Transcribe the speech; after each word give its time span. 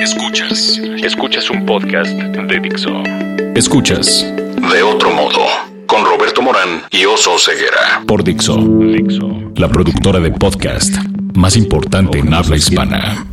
Escuchas. 0.00 0.80
Escuchas 1.04 1.48
un 1.50 1.64
podcast 1.64 2.10
de 2.10 2.58
Dixo. 2.58 2.90
Escuchas. 3.54 4.26
De 4.72 4.82
otro 4.82 5.12
modo. 5.12 5.38
Con 5.86 6.04
Roberto 6.04 6.42
Morán 6.42 6.82
y 6.90 7.04
Oso 7.04 7.38
Ceguera. 7.38 8.02
Por 8.08 8.24
Dixo. 8.24 8.56
Dixo. 8.56 9.52
La 9.54 9.68
productora 9.68 10.18
de 10.18 10.32
podcast 10.32 10.92
más 11.34 11.56
importante 11.56 12.18
en 12.18 12.34
habla 12.34 12.56
hispana. 12.56 13.24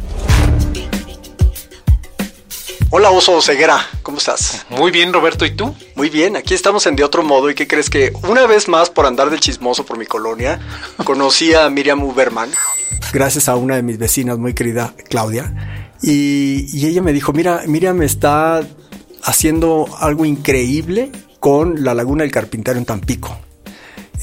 Hola 2.91 3.09
Oso 3.09 3.41
Ceguera, 3.41 3.83
¿cómo 4.03 4.19
estás? 4.19 4.67
Muy 4.69 4.91
bien, 4.91 5.13
Roberto, 5.13 5.47
¿y 5.47 5.55
tú? 5.55 5.73
Muy 5.95 6.11
bien, 6.11 6.35
aquí 6.35 6.53
estamos 6.53 6.85
en 6.85 6.95
De 6.95 7.03
Otro 7.03 7.23
Modo 7.23 7.49
y 7.49 7.55
¿qué 7.55 7.67
crees 7.67 7.89
que 7.89 8.13
una 8.29 8.45
vez 8.45 8.67
más 8.67 8.91
por 8.91 9.07
andar 9.07 9.31
de 9.31 9.39
chismoso 9.39 9.83
por 9.83 9.97
mi 9.97 10.05
colonia, 10.05 10.59
conocí 11.03 11.55
a 11.55 11.67
Miriam 11.71 12.03
Uberman, 12.03 12.51
gracias 13.11 13.49
a 13.49 13.55
una 13.55 13.77
de 13.77 13.81
mis 13.81 13.97
vecinas 13.97 14.37
muy 14.37 14.53
querida, 14.53 14.93
Claudia, 15.09 15.55
y, 16.03 16.67
y 16.71 16.85
ella 16.85 17.01
me 17.01 17.13
dijo, 17.13 17.33
mira, 17.33 17.63
Miriam 17.65 18.01
está 18.03 18.61
haciendo 19.23 19.87
algo 19.99 20.25
increíble 20.25 21.11
con 21.39 21.83
la 21.83 21.93
Laguna 21.93 22.23
del 22.23 22.31
Carpintero 22.31 22.77
en 22.77 22.85
Tampico. 22.85 23.37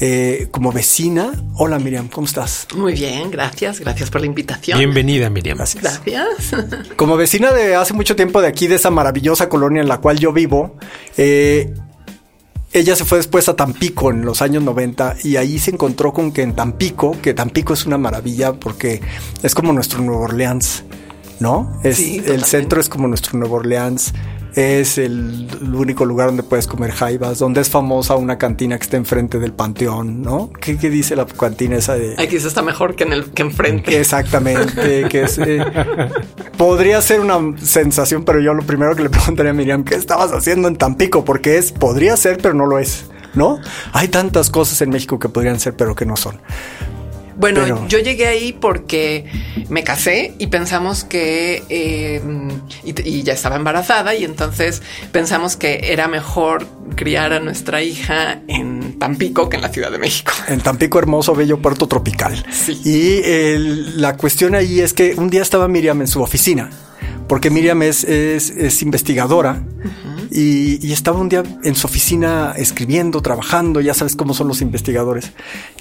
Eh, 0.03 0.47
como 0.49 0.71
vecina, 0.71 1.31
hola 1.57 1.77
Miriam, 1.77 2.07
¿cómo 2.07 2.25
estás? 2.25 2.67
Muy 2.75 2.93
bien, 2.93 3.29
gracias, 3.29 3.79
gracias 3.79 4.09
por 4.09 4.21
la 4.21 4.25
invitación. 4.25 4.79
Bienvenida, 4.79 5.29
Miriam. 5.29 5.57
Gracias. 5.57 6.01
Gracias. 6.03 6.55
Como 6.95 7.17
vecina 7.17 7.51
de 7.51 7.75
hace 7.75 7.93
mucho 7.93 8.15
tiempo 8.15 8.41
de 8.41 8.47
aquí, 8.47 8.65
de 8.65 8.75
esa 8.75 8.89
maravillosa 8.89 9.47
colonia 9.47 9.79
en 9.79 9.87
la 9.87 9.99
cual 9.99 10.17
yo 10.17 10.33
vivo, 10.33 10.75
eh, 11.17 11.71
ella 12.73 12.95
se 12.95 13.05
fue 13.05 13.19
después 13.19 13.47
a 13.47 13.55
Tampico 13.55 14.09
en 14.09 14.25
los 14.25 14.41
años 14.41 14.63
90 14.63 15.17
y 15.23 15.35
ahí 15.35 15.59
se 15.59 15.69
encontró 15.69 16.13
con 16.13 16.31
que 16.31 16.41
en 16.41 16.55
Tampico, 16.55 17.15
que 17.21 17.35
Tampico 17.35 17.73
es 17.73 17.85
una 17.85 17.99
maravilla 17.99 18.53
porque 18.53 19.01
es 19.43 19.53
como 19.53 19.71
nuestro 19.71 20.01
Nuevo 20.01 20.23
Orleans, 20.23 20.83
¿no? 21.41 21.79
Es, 21.83 21.97
Sí, 21.97 22.15
el 22.15 22.21
totalmente. 22.21 22.47
centro 22.47 22.79
es 22.79 22.87
como 22.87 23.07
nuestro 23.09 23.37
Nuevo 23.37 23.55
Orleans. 23.57 24.13
Es 24.53 24.97
el, 24.97 25.47
el 25.61 25.73
único 25.75 26.03
lugar 26.03 26.27
donde 26.27 26.43
puedes 26.43 26.67
comer 26.67 26.91
jaivas, 26.91 27.39
donde 27.39 27.61
es 27.61 27.69
famosa 27.69 28.15
una 28.17 28.37
cantina 28.37 28.77
que 28.77 28.83
está 28.83 28.97
enfrente 28.97 29.39
del 29.39 29.53
panteón, 29.53 30.21
¿no? 30.21 30.49
¿Qué, 30.59 30.77
qué 30.77 30.89
dice 30.89 31.15
la 31.15 31.25
cantina 31.25 31.77
esa 31.77 31.95
de...? 31.95 32.15
Aquí 32.17 32.37
se 32.37 32.49
está 32.49 32.61
mejor 32.61 32.95
que 32.97 33.05
en 33.05 33.13
el 33.13 33.31
que 33.31 33.43
enfrente. 33.43 33.97
Exactamente, 33.97 35.07
que 35.07 35.21
es, 35.23 35.37
eh, 35.37 35.63
podría 36.57 37.01
ser 37.01 37.21
una 37.21 37.57
sensación, 37.63 38.25
pero 38.25 38.41
yo 38.41 38.53
lo 38.53 38.63
primero 38.63 38.93
que 38.93 39.03
le 39.03 39.09
preguntaría 39.09 39.51
a 39.51 39.53
Miriam, 39.55 39.85
¿qué 39.85 39.95
estabas 39.95 40.33
haciendo 40.33 40.67
en 40.67 40.75
Tampico? 40.75 41.23
Porque 41.23 41.57
es, 41.57 41.71
podría 41.71 42.17
ser, 42.17 42.37
pero 42.41 42.53
no 42.53 42.65
lo 42.65 42.77
es, 42.77 43.05
¿no? 43.33 43.57
Hay 43.93 44.09
tantas 44.09 44.49
cosas 44.49 44.81
en 44.81 44.89
México 44.89 45.17
que 45.17 45.29
podrían 45.29 45.61
ser, 45.61 45.77
pero 45.77 45.95
que 45.95 46.05
no 46.05 46.17
son. 46.17 46.41
Bueno, 47.41 47.61
Pero- 47.63 47.87
yo 47.87 47.97
llegué 47.99 48.27
ahí 48.27 48.53
porque 48.53 49.25
me 49.67 49.83
casé 49.83 50.33
y 50.37 50.47
pensamos 50.47 51.03
que 51.03 51.63
eh, 51.69 52.21
y, 52.85 53.09
y 53.09 53.23
ya 53.23 53.33
estaba 53.33 53.55
embarazada 53.55 54.13
y 54.15 54.23
entonces 54.23 54.81
pensamos 55.11 55.57
que 55.57 55.91
era 55.91 56.07
mejor 56.07 56.67
criar 56.95 57.33
a 57.33 57.39
nuestra 57.39 57.81
hija 57.81 58.41
en 58.47 58.99
Tampico 58.99 59.49
que 59.49 59.55
en 59.55 59.63
la 59.63 59.69
Ciudad 59.69 59.91
de 59.91 59.97
México. 59.97 60.31
En 60.47 60.59
Tampico, 60.61 60.99
hermoso, 60.99 61.33
bello 61.35 61.57
puerto 61.59 61.87
tropical. 61.87 62.45
Sí. 62.51 62.79
Y 62.85 63.97
la 63.99 64.15
cuestión 64.17 64.53
ahí 64.53 64.79
es 64.79 64.93
que 64.93 65.15
un 65.17 65.29
día 65.31 65.41
estaba 65.41 65.67
Miriam 65.67 65.99
en 66.01 66.07
su 66.07 66.21
oficina, 66.21 66.69
porque 67.27 67.49
Miriam 67.49 67.81
es, 67.81 68.03
es, 68.03 68.51
es 68.51 68.81
investigadora. 68.83 69.63
Y, 70.33 70.85
y 70.87 70.93
estaba 70.93 71.19
un 71.19 71.27
día 71.27 71.43
en 71.63 71.75
su 71.75 71.87
oficina 71.87 72.53
escribiendo, 72.55 73.21
trabajando, 73.21 73.81
ya 73.81 73.93
sabes 73.93 74.15
cómo 74.15 74.33
son 74.33 74.47
los 74.47 74.61
investigadores. 74.61 75.31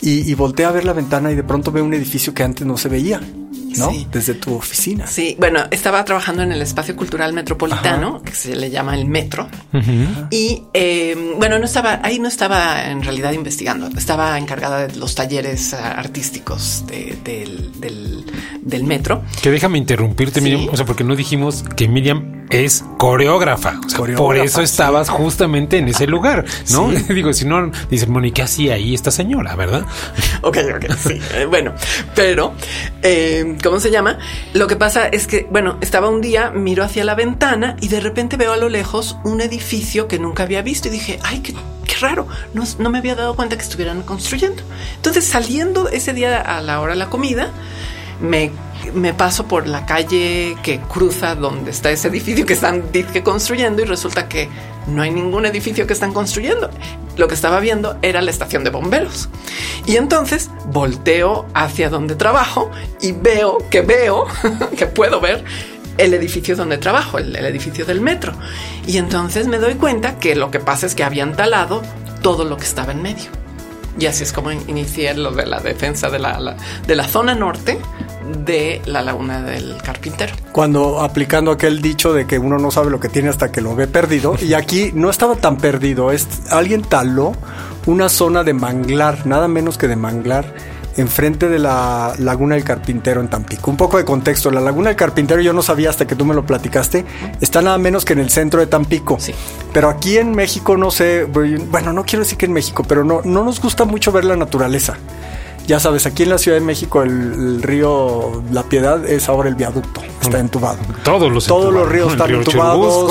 Y, 0.02 0.28
y 0.28 0.34
voltea 0.34 0.68
a 0.68 0.72
ver 0.72 0.84
la 0.84 0.92
ventana 0.92 1.30
y 1.30 1.36
de 1.36 1.44
pronto 1.44 1.70
ve 1.70 1.80
un 1.82 1.94
edificio 1.94 2.34
que 2.34 2.42
antes 2.42 2.66
no 2.66 2.76
se 2.76 2.88
veía, 2.88 3.20
¿no? 3.20 3.90
Sí. 3.92 4.08
Desde 4.10 4.34
tu 4.34 4.54
oficina. 4.54 5.06
Sí, 5.06 5.36
bueno, 5.38 5.60
estaba 5.70 6.04
trabajando 6.04 6.42
en 6.42 6.50
el 6.50 6.60
espacio 6.62 6.96
cultural 6.96 7.32
metropolitano, 7.32 8.22
que 8.22 8.32
se 8.32 8.56
le 8.56 8.70
llama 8.70 8.96
el 8.96 9.06
metro. 9.06 9.48
Y 10.30 10.64
eh, 10.74 11.34
bueno, 11.38 11.58
no 11.60 11.64
estaba, 11.64 12.00
ahí 12.02 12.18
no 12.18 12.26
estaba 12.26 12.90
en 12.90 13.02
realidad 13.04 13.32
investigando, 13.32 13.86
estaba 13.96 14.36
encargada 14.36 14.88
de 14.88 14.96
los 14.96 15.14
talleres 15.14 15.74
ah, 15.74 15.92
artísticos 15.92 16.84
de- 16.88 17.16
del, 17.24 17.80
del- 17.80 18.24
del 18.62 18.84
metro. 18.84 19.22
Que 19.42 19.50
déjame 19.50 19.78
interrumpirte, 19.78 20.40
Sí. 20.40 20.44
Miriam, 20.44 20.68
o 20.72 20.76
sea, 20.76 20.84
porque 20.86 21.04
no 21.04 21.14
dijimos 21.14 21.64
que 21.76 21.86
Miriam 21.88 22.39
es 22.50 22.84
coreógrafa. 22.98 23.80
O 23.86 23.88
sea, 23.88 24.16
por 24.16 24.36
eso 24.36 24.58
sí. 24.58 24.64
estabas 24.64 25.08
justamente 25.08 25.78
en 25.78 25.88
ese 25.88 26.06
lugar, 26.06 26.44
¿no? 26.72 26.88
Digo, 27.08 27.32
si 27.32 27.46
no, 27.46 27.70
dice, 27.88 28.06
Moni, 28.06 28.32
¿qué 28.32 28.42
hacía 28.42 28.74
ahí 28.74 28.94
esta 28.94 29.10
señora, 29.10 29.56
verdad? 29.56 29.86
Ok, 30.42 30.56
ok, 30.74 30.94
sí. 30.96 31.20
Eh, 31.34 31.44
bueno, 31.44 31.74
pero, 32.14 32.54
eh, 33.02 33.58
¿cómo 33.62 33.78
se 33.78 33.90
llama? 33.90 34.18
Lo 34.54 34.66
que 34.66 34.76
pasa 34.76 35.06
es 35.06 35.26
que, 35.26 35.46
bueno, 35.50 35.76
estaba 35.82 36.08
un 36.08 36.22
día, 36.22 36.50
miro 36.50 36.82
hacia 36.82 37.04
la 37.04 37.14
ventana 37.14 37.76
y 37.82 37.88
de 37.88 38.00
repente 38.00 38.38
veo 38.38 38.54
a 38.54 38.56
lo 38.56 38.70
lejos 38.70 39.18
un 39.22 39.42
edificio 39.42 40.08
que 40.08 40.18
nunca 40.18 40.44
había 40.44 40.62
visto 40.62 40.88
y 40.88 40.92
dije, 40.92 41.18
ay, 41.22 41.40
qué, 41.40 41.52
qué 41.86 41.94
raro, 42.00 42.26
no, 42.54 42.64
no 42.78 42.88
me 42.88 42.98
había 42.98 43.16
dado 43.16 43.36
cuenta 43.36 43.56
que 43.56 43.62
estuvieran 43.62 44.00
construyendo. 44.00 44.62
Entonces, 44.96 45.26
saliendo 45.26 45.90
ese 45.90 46.14
día 46.14 46.40
a 46.40 46.62
la 46.62 46.80
hora 46.80 46.94
de 46.94 46.98
la 46.98 47.10
comida, 47.10 47.50
me, 48.20 48.50
me 48.94 49.14
paso 49.14 49.46
por 49.46 49.66
la 49.66 49.86
calle 49.86 50.56
que 50.62 50.80
cruza 50.80 51.34
donde 51.34 51.70
está 51.70 51.90
ese 51.90 52.08
edificio 52.08 52.46
que 52.46 52.54
están 52.54 52.90
dizque 52.92 53.22
construyendo 53.22 53.82
y 53.82 53.84
resulta 53.84 54.28
que 54.28 54.48
no 54.86 55.02
hay 55.02 55.10
ningún 55.10 55.46
edificio 55.46 55.86
que 55.86 55.92
están 55.92 56.12
construyendo. 56.12 56.70
Lo 57.16 57.28
que 57.28 57.34
estaba 57.34 57.60
viendo 57.60 57.98
era 58.02 58.22
la 58.22 58.30
estación 58.30 58.64
de 58.64 58.70
bomberos. 58.70 59.28
Y 59.86 59.96
entonces 59.96 60.50
volteo 60.66 61.46
hacia 61.54 61.90
donde 61.90 62.14
trabajo 62.14 62.70
y 63.00 63.12
veo 63.12 63.58
que 63.70 63.82
veo, 63.82 64.26
que 64.76 64.86
puedo 64.86 65.20
ver 65.20 65.44
el 65.98 66.14
edificio 66.14 66.56
donde 66.56 66.78
trabajo, 66.78 67.18
el, 67.18 67.36
edificio 67.36 67.84
del 67.84 68.00
metro. 68.00 68.32
Y 68.86 68.96
entonces 68.96 69.46
me 69.48 69.58
doy 69.58 69.74
cuenta 69.74 70.18
que 70.18 70.34
lo 70.34 70.50
que 70.50 70.60
pasa 70.60 70.86
es 70.86 70.94
que 70.94 71.04
habían 71.04 71.36
talado 71.36 71.82
todo 72.22 72.44
lo 72.44 72.56
que 72.56 72.64
estaba 72.64 72.92
en 72.92 73.02
medio. 73.02 73.30
Y 73.98 74.06
así 74.06 74.22
es 74.22 74.32
como 74.32 74.50
inicié 74.50 75.12
lo 75.14 75.32
de 75.32 75.44
la 75.46 75.60
defensa 75.60 76.08
de 76.08 76.18
la- 76.18 76.56
de 76.86 76.96
la 76.96 77.06
zona 77.06 77.34
norte 77.34 77.78
de 78.32 78.82
la 78.86 79.02
laguna 79.02 79.42
del 79.42 79.76
carpintero. 79.82 80.34
Cuando 80.52 81.00
aplicando 81.00 81.50
aquel 81.50 81.82
dicho 81.82 82.12
de 82.12 82.26
que 82.26 82.38
uno 82.38 82.58
no 82.58 82.70
sabe 82.70 82.90
lo 82.90 83.00
que 83.00 83.08
tiene 83.08 83.28
hasta 83.28 83.52
que 83.52 83.60
lo 83.60 83.74
ve 83.74 83.86
perdido. 83.86 84.36
Y 84.40 84.54
aquí 84.54 84.90
no 84.94 85.10
estaba 85.10 85.36
tan 85.36 85.56
perdido. 85.56 86.12
Es, 86.12 86.26
alguien 86.50 86.82
taló 86.82 87.32
una 87.86 88.08
zona 88.08 88.44
de 88.44 88.54
manglar, 88.54 89.26
nada 89.26 89.48
menos 89.48 89.78
que 89.78 89.88
de 89.88 89.96
manglar, 89.96 90.54
enfrente 90.96 91.48
de 91.48 91.58
la 91.58 92.14
Laguna 92.18 92.54
del 92.54 92.64
Carpintero 92.64 93.20
en 93.20 93.28
Tampico. 93.28 93.70
Un 93.70 93.76
poco 93.76 93.96
de 93.96 94.04
contexto. 94.04 94.50
La 94.50 94.60
Laguna 94.60 94.88
del 94.88 94.96
Carpintero 94.96 95.40
yo 95.40 95.52
no 95.52 95.62
sabía 95.62 95.90
hasta 95.90 96.06
que 96.06 96.14
tú 96.14 96.24
me 96.24 96.34
lo 96.34 96.44
platicaste. 96.44 97.04
Está 97.40 97.62
nada 97.62 97.78
menos 97.78 98.04
que 98.04 98.12
en 98.12 98.20
el 98.20 98.30
centro 98.30 98.60
de 98.60 98.66
Tampico. 98.66 99.16
Sí. 99.18 99.32
Pero 99.72 99.88
aquí 99.88 100.18
en 100.18 100.32
México 100.32 100.76
no 100.76 100.90
sé, 100.90 101.24
bueno, 101.24 101.92
no 101.92 102.04
quiero 102.04 102.24
decir 102.24 102.38
que 102.38 102.46
en 102.46 102.52
México, 102.52 102.84
pero 102.86 103.04
no, 103.04 103.22
no 103.24 103.44
nos 103.44 103.60
gusta 103.60 103.84
mucho 103.84 104.12
ver 104.12 104.24
la 104.24 104.36
naturaleza. 104.36 104.96
Ya 105.70 105.78
sabes, 105.78 106.04
aquí 106.04 106.24
en 106.24 106.30
la 106.30 106.38
Ciudad 106.38 106.58
de 106.58 106.64
México 106.64 107.00
el, 107.04 107.10
el 107.10 107.62
río 107.62 108.42
La 108.50 108.64
Piedad 108.64 109.06
es 109.08 109.28
ahora 109.28 109.48
el 109.48 109.54
viaducto, 109.54 110.00
está 110.20 110.40
entubado. 110.40 110.78
Todos 111.04 111.30
los 111.30 111.46
Todos 111.46 111.72
los 111.72 111.88
ríos 111.88 112.10
están 112.10 112.26
río 112.26 112.38
entubados, 112.38 113.04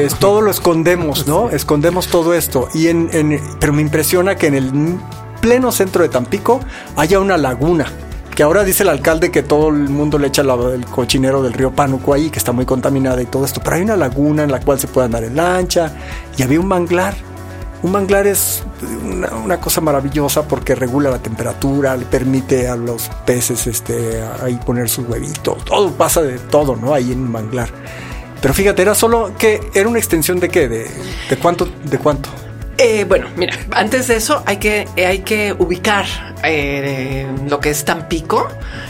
es, 0.00 0.14
todo 0.14 0.40
lo 0.40 0.48
escondemos, 0.52 1.26
¿no? 1.26 1.50
Escondemos 1.50 2.06
todo 2.06 2.34
esto. 2.34 2.68
Y 2.72 2.86
en, 2.86 3.10
en- 3.12 3.40
pero 3.58 3.72
me 3.72 3.82
impresiona 3.82 4.36
que 4.36 4.46
en 4.46 4.54
el 4.54 4.96
pleno 5.40 5.72
centro 5.72 6.04
de 6.04 6.08
Tampico 6.08 6.60
haya 6.94 7.18
una 7.18 7.36
laguna. 7.36 7.86
Que 8.32 8.44
ahora 8.44 8.62
dice 8.62 8.84
el 8.84 8.90
alcalde 8.90 9.32
que 9.32 9.42
todo 9.42 9.70
el 9.70 9.88
mundo 9.88 10.18
le 10.20 10.28
echa 10.28 10.44
la- 10.44 10.54
el 10.72 10.84
cochinero 10.86 11.42
del 11.42 11.52
río 11.52 11.72
Pánuco 11.72 12.14
ahí, 12.14 12.30
que 12.30 12.38
está 12.38 12.52
muy 12.52 12.64
contaminada 12.64 13.20
y 13.20 13.26
todo 13.26 13.44
esto. 13.44 13.60
Pero 13.64 13.74
hay 13.74 13.82
una 13.82 13.96
laguna 13.96 14.44
en 14.44 14.52
la 14.52 14.60
cual 14.60 14.78
se 14.78 14.86
puede 14.86 15.06
andar 15.06 15.24
en 15.24 15.34
lancha 15.34 15.92
y 16.36 16.44
había 16.44 16.60
un 16.60 16.68
manglar. 16.68 17.16
Un 17.82 17.92
manglar 17.92 18.26
es 18.26 18.62
una, 19.04 19.28
una 19.36 19.60
cosa 19.60 19.80
maravillosa 19.80 20.48
porque 20.48 20.74
regula 20.74 21.10
la 21.10 21.20
temperatura, 21.20 21.96
le 21.96 22.06
permite 22.06 22.68
a 22.68 22.74
los 22.74 23.08
peces 23.24 23.66
este, 23.66 24.22
ahí 24.42 24.58
poner 24.66 24.88
sus 24.88 25.08
huevitos. 25.08 25.64
Todo 25.64 25.90
pasa 25.92 26.22
de 26.22 26.38
todo, 26.38 26.74
¿no? 26.74 26.92
Ahí 26.92 27.12
en 27.12 27.20
un 27.20 27.30
manglar. 27.30 27.68
Pero 28.40 28.54
fíjate, 28.54 28.82
era 28.82 28.94
solo 28.94 29.32
que 29.38 29.60
era 29.74 29.88
una 29.88 29.98
extensión 29.98 30.40
de 30.40 30.48
qué, 30.48 30.68
de, 30.68 30.90
de 31.30 31.36
cuánto, 31.40 31.68
de 31.84 31.98
cuánto. 31.98 32.28
Eh, 32.80 33.04
bueno, 33.04 33.26
mira, 33.34 33.56
antes 33.72 34.06
de 34.06 34.14
eso 34.14 34.44
hay 34.46 34.58
que, 34.58 34.86
eh, 34.94 35.04
hay 35.06 35.18
que 35.20 35.52
ubicar 35.52 36.06
eh, 36.44 37.26
lo 37.48 37.58
que 37.58 37.70
es 37.70 37.84
Tampico 37.84 38.46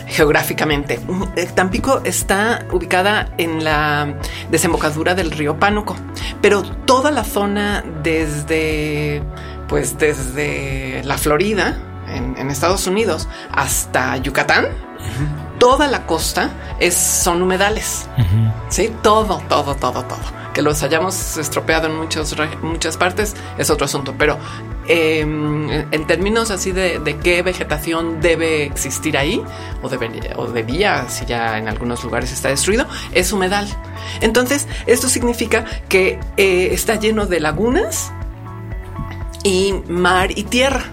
geográficamente. 0.06 1.00
Eh, 1.37 1.49
Tampico 1.55 2.02
está 2.05 2.67
ubicada 2.70 3.31
en 3.38 3.64
la 3.64 4.14
desembocadura 4.50 5.14
del 5.14 5.31
río 5.31 5.58
Pánuco, 5.58 5.96
pero 6.43 6.62
toda 6.62 7.11
la 7.11 7.25
zona 7.25 7.82
desde, 8.02 9.23
pues 9.69 9.96
desde 9.96 11.02
la 11.05 11.17
Florida, 11.17 11.79
en, 12.08 12.37
en 12.37 12.50
Estados 12.50 12.87
Unidos, 12.87 13.26
hasta 13.50 14.19
Yucatán, 14.19 14.67
toda 15.58 15.88
la 15.88 16.05
costa 16.05 16.50
es, 16.79 16.94
son 16.94 17.40
humedales. 17.40 18.06
Sí, 18.69 18.93
todo, 19.02 19.43
todo, 19.49 19.75
todo, 19.76 20.05
todo. 20.05 20.38
Que 20.58 20.62
los 20.62 20.82
hayamos 20.82 21.37
estropeado 21.37 21.87
en 21.87 21.94
muchos, 21.94 22.34
muchas 22.62 22.96
partes 22.96 23.37
es 23.58 23.70
otro 23.70 23.84
asunto, 23.84 24.16
pero 24.19 24.38
em, 24.88 25.70
en 25.70 26.06
términos 26.08 26.50
así 26.50 26.72
de, 26.72 27.16
qué 27.22 27.43
vegetación 27.43 28.20
debe 28.20 28.64
existir 28.64 29.16
ahí, 29.16 29.40
o, 29.82 29.88
debería, 29.88 30.32
o 30.34 30.49
debía, 30.49 31.08
si 31.08 31.26
ya 31.26 31.58
en 31.58 31.69
algunos 31.69 32.02
lugares 32.02 32.32
está 32.32 32.49
destruido, 32.49 32.88
es 33.12 33.32
humedal. 33.32 33.69
Entonces, 34.20 34.66
esto 34.88 35.08
significa 35.08 35.64
que 35.88 36.19
eh, 36.37 36.70
está 36.72 36.96
lleno 36.96 37.26
de 37.26 37.38
lagunas 37.38 38.11
y 39.44 39.75
mar 39.87 40.32
y 40.37 40.43
tierra. 40.43 40.87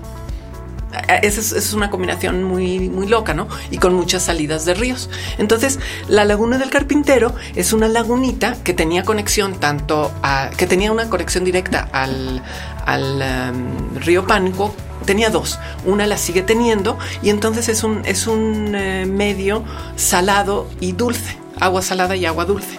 Esa 1.22 1.58
es, 1.58 1.74
una 1.74 1.90
combinación 1.90 2.44
muy, 2.44 2.90
muy 2.90 3.08
loca, 3.08 3.34
¿no? 3.34 3.48
Y 3.72 3.78
con 3.78 3.94
muchas 3.94 4.24
salidas 4.24 4.66
de 4.66 4.74
ríos. 4.74 5.10
Entonces, 5.38 5.80
la 6.08 6.26
laguna 6.26 6.58
del 6.58 6.70
carpintero 6.70 7.36
es 7.56 7.74
una 7.74 7.88
lagunita 7.88 8.58
que 8.64 8.74
tenía 8.74 9.04
conexión 9.04 9.60
tanto 9.60 10.12
a, 10.24 10.50
que 10.56 10.68
tenía 10.68 10.92
una 10.92 11.10
conexión 11.10 11.44
directa 11.44 11.88
al, 11.92 12.42
um, 12.88 13.96
río 14.00 14.26
Pánico 14.26 14.76
tenía 15.06 15.30
dos. 15.30 15.60
Una 15.86 16.08
la 16.08 16.18
sigue 16.18 16.42
teniendo 16.42 16.98
y 17.22 17.30
entonces 17.30 17.70
es 17.70 17.84
un, 17.84 18.02
es 18.06 18.28
un 18.28 18.74
eh, 18.76 19.06
medio 19.06 19.64
salado 19.96 20.68
y 20.80 20.94
dulce, 20.94 21.38
agua 21.60 21.82
salada 21.82 22.16
y 22.16 22.26
agua 22.26 22.46
dulce. 22.46 22.78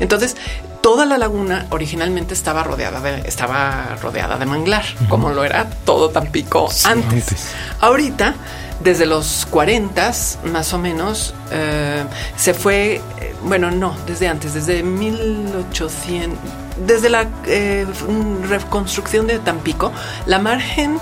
Entonces, 0.00 0.36
toda 0.80 1.04
la 1.06 1.18
laguna 1.18 1.66
originalmente 1.70 2.34
estaba 2.34 2.62
rodeada 2.62 3.00
de, 3.00 3.20
estaba 3.28 3.96
rodeada 4.00 4.38
de 4.38 4.46
manglar, 4.46 4.84
como 5.08 5.30
lo 5.30 5.44
era 5.44 5.68
todo 5.84 6.10
Tampico 6.10 6.68
antes. 6.84 7.52
Ahorita, 7.80 8.34
desde 8.80 9.06
los 9.06 9.46
40 9.50 10.12
más 10.52 10.72
o 10.72 10.78
menos, 10.78 11.34
eh, 11.50 12.04
se 12.36 12.54
fue, 12.54 13.02
eh, 13.20 13.34
bueno, 13.42 13.70
no, 13.70 13.96
desde 14.06 14.28
antes, 14.28 14.54
desde 14.54 14.82
1800, 14.82 16.38
desde 16.86 17.08
la 17.08 17.28
eh, 17.46 17.86
reconstrucción 18.48 19.26
de 19.26 19.38
Tampico, 19.38 19.92
la 20.26 20.38
margen 20.38 20.98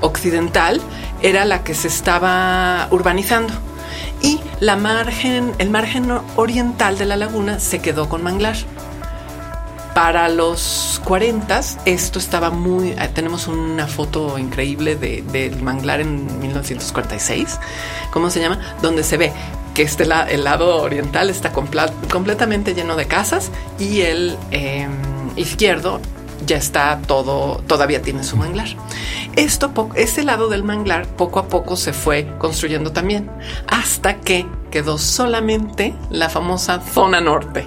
occidental 0.00 0.80
era 1.20 1.44
la 1.44 1.62
que 1.62 1.74
se 1.74 1.88
estaba 1.88 2.88
urbanizando 2.90 3.52
y 4.22 4.40
la 4.60 4.76
margen, 4.76 5.52
el 5.58 5.70
margen 5.70 6.10
oriental 6.36 6.98
de 6.98 7.06
la 7.06 7.16
laguna 7.16 7.58
se 7.60 7.80
quedó 7.80 8.08
con 8.08 8.22
manglar. 8.22 8.56
Para 9.94 10.28
los 10.28 11.00
40 11.04 11.60
esto 11.84 12.18
estaba 12.18 12.50
muy... 12.50 12.90
Eh, 12.90 13.10
tenemos 13.12 13.48
una 13.48 13.86
foto 13.86 14.38
increíble 14.38 14.96
del 14.96 15.62
manglar 15.62 16.00
en 16.00 16.40
1946, 16.40 17.58
¿cómo 18.12 18.30
se 18.30 18.40
llama? 18.40 18.60
Donde 18.82 19.02
se 19.02 19.16
ve 19.16 19.32
que 19.74 19.82
este 19.82 20.04
el 20.04 20.44
lado 20.44 20.82
oriental 20.82 21.30
está 21.30 21.52
completamente 21.52 22.74
lleno 22.74 22.96
de 22.96 23.06
casas 23.06 23.50
y 23.78 24.00
el 24.00 24.36
em, 24.50 24.90
izquierdo 25.36 26.00
ya 26.50 26.56
está 26.56 27.00
todo, 27.06 27.62
todavía 27.68 28.02
tiene 28.02 28.24
su 28.24 28.36
manglar. 28.36 28.66
Esto, 29.36 29.72
este 29.94 30.24
lado 30.24 30.48
del 30.48 30.64
manglar 30.64 31.06
poco 31.06 31.38
a 31.38 31.46
poco 31.46 31.76
se 31.76 31.92
fue 31.92 32.26
construyendo 32.38 32.90
también, 32.90 33.30
hasta 33.68 34.18
que 34.18 34.46
quedó 34.72 34.98
solamente 34.98 35.94
la 36.10 36.28
famosa 36.28 36.80
zona 36.80 37.20
norte 37.20 37.64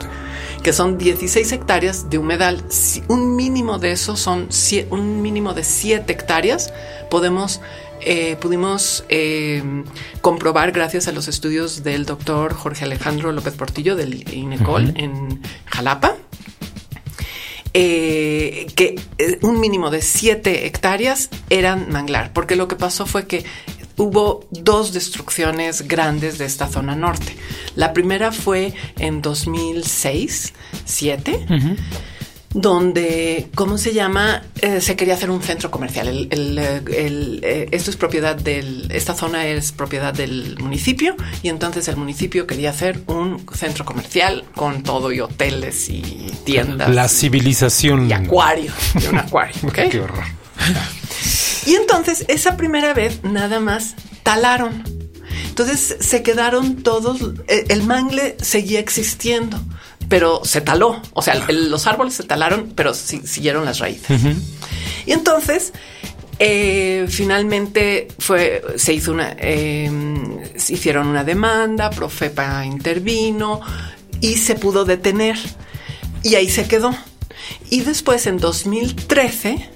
que 0.63 0.73
son 0.73 0.97
16 0.97 1.51
hectáreas 1.51 2.09
de 2.09 2.17
humedal. 2.17 2.63
Un 3.07 3.35
mínimo 3.35 3.79
de 3.79 3.91
eso 3.91 4.15
son 4.15 4.47
un 4.89 5.21
mínimo 5.21 5.53
de 5.53 5.63
7 5.65 6.11
hectáreas. 6.11 6.73
Podemos, 7.09 7.59
eh, 7.99 8.37
pudimos 8.39 9.03
eh, 9.09 9.61
comprobar 10.21 10.71
gracias 10.71 11.09
a 11.09 11.11
los 11.11 11.27
estudios 11.27 11.83
del 11.83 12.05
doctor 12.05 12.53
Jorge 12.53 12.85
Alejandro 12.85 13.33
López 13.33 13.55
Portillo 13.55 13.97
del 13.97 14.33
INECOL 14.33 14.93
en 14.95 15.41
Jalapa 15.65 16.15
eh, 17.73 18.67
que 18.75 18.95
eh, 19.17 19.39
un 19.41 19.59
mínimo 19.59 19.89
de 19.89 20.01
7 20.01 20.65
hectáreas 20.67 21.29
eran 21.49 21.91
manglar, 21.91 22.31
porque 22.33 22.55
lo 22.55 22.67
que 22.67 22.75
pasó 22.75 23.05
fue 23.05 23.27
que 23.27 23.45
hubo 23.97 24.45
dos 24.51 24.93
destrucciones 24.93 25.87
grandes 25.87 26.37
de 26.37 26.45
esta 26.45 26.67
zona 26.67 26.95
norte. 26.95 27.35
La 27.75 27.93
primera 27.93 28.31
fue 28.31 28.73
en 28.97 29.21
2006, 29.21 30.53
7 30.85 31.45
donde, 32.53 33.49
¿cómo 33.55 33.77
se 33.77 33.93
llama? 33.93 34.43
Eh, 34.61 34.79
se 34.79 34.95
quería 34.95 35.15
hacer 35.15 35.29
un 35.29 35.41
centro 35.41 35.71
comercial. 35.71 36.27
El, 36.29 36.59
eh, 36.59 37.67
esto 37.71 37.89
es 37.89 37.97
propiedad 37.97 38.35
del, 38.35 38.91
esta 38.91 39.15
zona 39.15 39.47
es 39.47 39.71
propiedad 39.71 40.13
del 40.13 40.57
municipio 40.59 41.15
y 41.41 41.49
entonces 41.49 41.87
el 41.87 41.97
municipio 41.97 42.45
quería 42.45 42.69
hacer 42.69 43.01
un 43.07 43.45
centro 43.53 43.85
comercial 43.85 44.45
con 44.55 44.83
todo 44.83 45.11
y 45.11 45.19
hoteles 45.19 45.89
y 45.89 46.31
tiendas. 46.43 46.93
La 46.93 47.07
civilización. 47.07 48.09
Y 48.09 48.13
acuario, 48.13 48.71
y 49.01 49.07
un 49.07 49.17
acuario. 49.17 49.55
Qué 49.73 49.99
horror. 49.99 50.23
Y 51.65 51.75
entonces 51.75 52.25
esa 52.27 52.55
primera 52.55 52.93
vez 52.93 53.23
nada 53.23 53.59
más 53.59 53.95
talaron. 54.21 54.83
Entonces 55.47 55.97
se 55.99 56.23
quedaron 56.23 56.83
todos, 56.83 57.33
eh, 57.47 57.65
el 57.69 57.83
mangle 57.83 58.35
seguía 58.41 58.79
existiendo 58.79 59.59
pero 60.13 60.41
se 60.45 60.61
taló. 60.61 61.01
O 61.13 61.23
sea, 61.23 61.33
los 61.49 61.87
árboles 61.87 62.13
se 62.13 62.21
talaron, 62.21 62.73
pero 62.75 62.93
siguieron 62.93 63.65
las 63.65 63.79
raíces. 63.79 64.21
Y 65.07 65.11
entonces, 65.11 65.73
eh, 66.37 67.07
finalmente 67.09 68.09
fue, 68.19 68.61
se 68.75 68.93
hizo 68.93 69.11
una, 69.11 69.35
em, 69.39 70.37
hicieron 70.69 71.07
una 71.07 71.23
demanda, 71.23 71.89
Profepa 71.89 72.63
intervino 72.63 73.59
y 74.21 74.35
se 74.35 74.53
pudo 74.53 74.85
detener. 74.85 75.35
Y 76.21 76.35
ahí 76.35 76.47
se 76.47 76.67
quedó. 76.67 76.95
Y 77.71 77.81
después, 77.81 78.27
en 78.27 78.37
2013, 78.37 79.67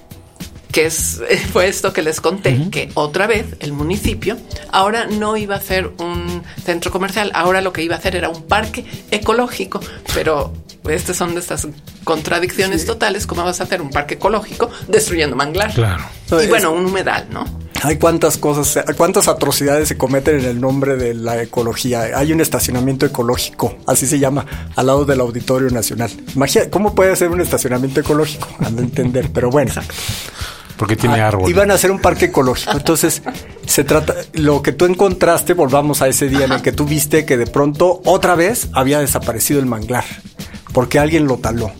que 0.72 0.86
es, 0.86 1.20
fue 1.52 1.68
esto 1.68 1.92
que 1.92 2.02
les 2.02 2.20
conté, 2.20 2.68
que 2.70 2.90
otra 2.94 3.26
vez 3.26 3.46
el 3.60 3.72
municipio 3.72 4.36
ahora 4.70 5.06
no 5.06 5.36
iba 5.36 5.54
a 5.54 5.58
hacer 5.58 5.90
un 5.98 6.42
centro 6.64 6.90
comercial, 6.90 7.30
ahora 7.34 7.60
lo 7.60 7.72
que 7.72 7.82
iba 7.82 7.94
a 7.94 7.98
hacer 7.98 8.16
era 8.16 8.28
un 8.28 8.42
parque 8.42 8.84
ecológico, 9.10 9.80
pero 10.14 10.52
estas 10.88 11.16
son 11.16 11.34
de 11.34 11.40
estas 11.40 11.68
contradicciones 12.04 12.86
totales, 12.86 13.26
¿cómo 13.26 13.44
vas 13.44 13.60
a 13.60 13.64
hacer 13.64 13.82
un 13.82 13.90
parque 13.90 14.14
ecológico 14.14 14.70
destruyendo 14.88 15.36
manglar? 15.36 15.72
Claro. 15.74 16.04
Y 16.42 16.46
bueno, 16.46 16.72
un 16.72 16.86
humedal, 16.86 17.26
¿no? 17.30 17.44
Hay 17.82 17.96
cuántas 17.96 18.38
cosas, 18.38 18.84
cuántas 18.96 19.28
atrocidades 19.28 19.88
se 19.88 19.96
cometen 19.96 20.40
en 20.40 20.44
el 20.46 20.60
nombre 20.60 20.96
de 20.96 21.14
la 21.14 21.40
ecología. 21.40 22.18
Hay 22.18 22.32
un 22.32 22.40
estacionamiento 22.40 23.06
ecológico, 23.06 23.76
así 23.86 24.06
se 24.06 24.18
llama, 24.18 24.44
al 24.74 24.86
lado 24.86 25.04
del 25.04 25.20
Auditorio 25.20 25.70
Nacional. 25.70 26.10
Imagina, 26.34 26.68
¿cómo 26.70 26.94
puede 26.94 27.14
ser 27.14 27.30
un 27.30 27.40
estacionamiento 27.40 28.00
ecológico? 28.00 28.48
Han 28.60 28.78
entender, 28.78 29.30
pero 29.32 29.50
bueno. 29.50 29.72
Porque 30.78 30.96
tiene 30.96 31.20
ah, 31.20 31.28
árboles. 31.28 31.50
Iban 31.50 31.70
a 31.70 31.74
hacer 31.74 31.90
un 31.90 32.00
parque 32.00 32.26
ecológico. 32.26 32.72
Entonces, 32.72 33.22
se 33.66 33.84
trata, 33.84 34.14
lo 34.32 34.62
que 34.62 34.72
tú 34.72 34.86
encontraste, 34.86 35.52
volvamos 35.52 36.00
a 36.00 36.08
ese 36.08 36.28
día 36.28 36.46
en 36.46 36.52
el 36.52 36.62
que 36.62 36.72
tú 36.72 36.84
viste 36.84 37.26
que 37.26 37.36
de 37.36 37.46
pronto 37.46 38.00
otra 38.04 38.36
vez 38.36 38.68
había 38.72 39.00
desaparecido 39.00 39.60
el 39.60 39.66
manglar, 39.66 40.04
porque 40.72 40.98
alguien 40.98 41.26
lo 41.26 41.36
taló. 41.38 41.72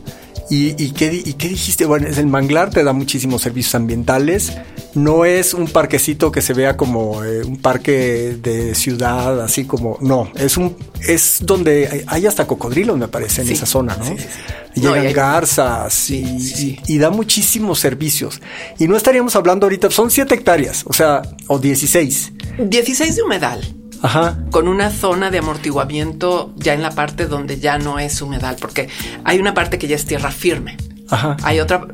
¿Y, 0.51 0.93
qué, 0.93 1.13
¿Y, 1.13 1.35
qué, 1.35 1.49
dijiste? 1.49 1.85
Bueno, 1.85 2.09
es 2.09 2.17
el 2.19 2.27
manglar 2.27 2.71
te 2.71 2.83
da 2.83 2.93
muchísimos 2.93 3.43
servicios 3.43 3.75
ambientales. 3.75 4.53
No 4.95 5.25
es 5.25 5.53
un 5.53 5.69
parquecito 5.69 6.33
que 6.33 6.41
se 6.41 6.55
vea 6.55 6.77
como 6.77 7.23
eh, 7.23 7.45
un 7.45 7.59
parque 7.59 8.39
de 8.43 8.75
ciudad, 8.75 9.43
así 9.43 9.65
como. 9.65 9.99
No, 10.01 10.31
es 10.37 10.57
un 10.57 10.77
es 11.07 11.39
donde 11.43 12.05
hay 12.07 12.27
hasta 12.27 12.47
cocodrilos, 12.47 12.97
me 12.99 13.09
parece, 13.09 13.43
en 13.43 13.51
esa 13.51 13.67
zona, 13.67 13.97
¿no? 13.97 14.17
Llegan 14.75 15.13
garzas 15.13 16.11
y, 16.11 16.81
y, 16.87 16.99
da 16.99 17.11
muchísimos 17.11 17.79
servicios. 17.79 18.41
Y 18.79 18.89
no 18.89 18.97
estaríamos 18.97 19.37
hablando 19.37 19.67
ahorita, 19.67 19.91
son 19.91 20.11
7 20.11 20.35
hectáreas, 20.35 20.85
o 20.87 20.93
sea, 20.93 21.23
o 21.49 21.59
16. 21.59 22.33
16 22.59 23.17
de 23.17 23.23
humedal. 23.23 23.78
Ajá. 24.03 24.39
con 24.51 24.69
una 24.69 24.91
zona 24.91 25.31
de 25.31 25.39
amortiguamiento 25.39 26.53
ya 26.57 26.75
en 26.75 26.83
la 26.83 26.91
parte 26.91 27.27
donde 27.27 27.59
ya 27.59 27.79
no 27.79 27.99
es 27.99 28.21
humedal, 28.23 28.57
porque 28.61 28.89
hay 29.25 29.39
una 29.39 29.55
parte 29.55 29.79
que 29.79 29.89
ya 29.89 29.97
es 29.97 30.05
tierra 30.05 30.31
firme. 30.31 30.77
Ajá. 31.09 31.37
Hay 31.43 31.61
otra, 31.61 31.87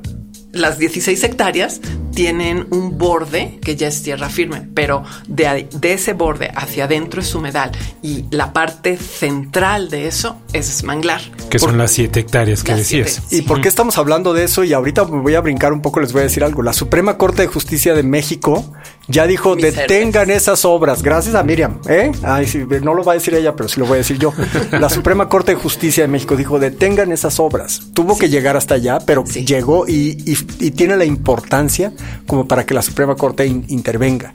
las 0.55 0.79
16 0.79 1.23
hectáreas 1.25 1.81
tienen 2.15 2.69
un 2.71 2.97
borde 2.97 3.59
que 3.61 3.75
ya 3.75 3.89
es 3.89 4.03
tierra 4.03 4.29
firme, 4.29 4.69
pero 4.73 5.03
de, 5.27 5.69
ese 5.83 6.13
borde 6.13 6.51
hacia 6.55 6.85
adentro 6.85 7.21
es 7.21 7.35
humedal 7.35 7.73
y 8.03 8.25
la 8.31 8.53
parte 8.53 8.97
central 8.97 9.91
de 9.91 10.07
eso 10.07 10.37
es 10.53 10.85
manglar. 10.85 11.21
Que 11.51 11.59
son 11.59 11.77
las 11.77 11.91
7 11.91 12.21
hectáreas 12.21 12.63
que 12.63 12.75
decías. 12.75 13.23
¿Y 13.33 13.43
por 13.43 13.61
qué 13.61 13.69
estamos 13.69 13.99
hablando 13.99 14.33
de 14.33 14.45
eso? 14.45 14.63
Y 14.63 14.73
ahorita 14.73 15.05
me 15.07 15.21
voy 15.21 15.35
a 15.35 15.41
brincar 15.41 15.73
un 15.73 15.83
poco, 15.83 16.01
les 16.01 16.13
voy 16.13 16.21
a 16.21 16.25
decir 16.25 16.45
algo. 16.45 16.63
La 16.63 16.73
Suprema 16.73 17.19
Corte 17.19 17.43
de 17.43 17.49
Justicia 17.49 17.95
de 17.95 18.05
México 18.05 18.73
ya 19.07 19.27
dijo, 19.27 19.55
detengan 19.57 20.31
esas 20.31 20.65
obras. 20.65 21.03
Gracias 21.03 21.35
a 21.35 21.43
Miriam. 21.43 21.79
¿eh? 21.89 22.13
Ay, 22.23 22.47
sí, 22.47 22.65
no 22.83 22.95
lo 22.95 23.05
va 23.05 23.13
a 23.13 23.15
decir 23.15 23.35
ella, 23.35 23.55
pero 23.55 23.69
sí 23.69 23.79
lo 23.81 23.87
voy 23.87 23.97
a 23.97 23.99
decir 23.99 24.19
yo. 24.19 24.33
La 24.73 24.89
Suprema 24.89 25.29
Corte 25.29 25.55
de 25.55 25.61
Justicia 25.61 26.05
de 26.05 26.09
México 26.09 26.37
dijo, 26.37 26.59
detengan 26.59 27.13
esas 27.13 27.39
obras. 27.39 27.83
Tuvo 27.93 28.17
que 28.19 28.29
llegar 28.29 28.57
hasta 28.57 28.77
allá, 28.77 28.99
pero 29.05 29.25
llegó 29.25 29.87
y, 29.87 30.15
tiene 30.71 30.97
la 30.97 31.05
importancia 31.05 31.93
como 32.27 32.49
para 32.49 32.65
que 32.65 32.75
la 32.75 32.83
Suprema 32.83 33.15
Corte 33.17 33.47
intervenga. 33.47 34.33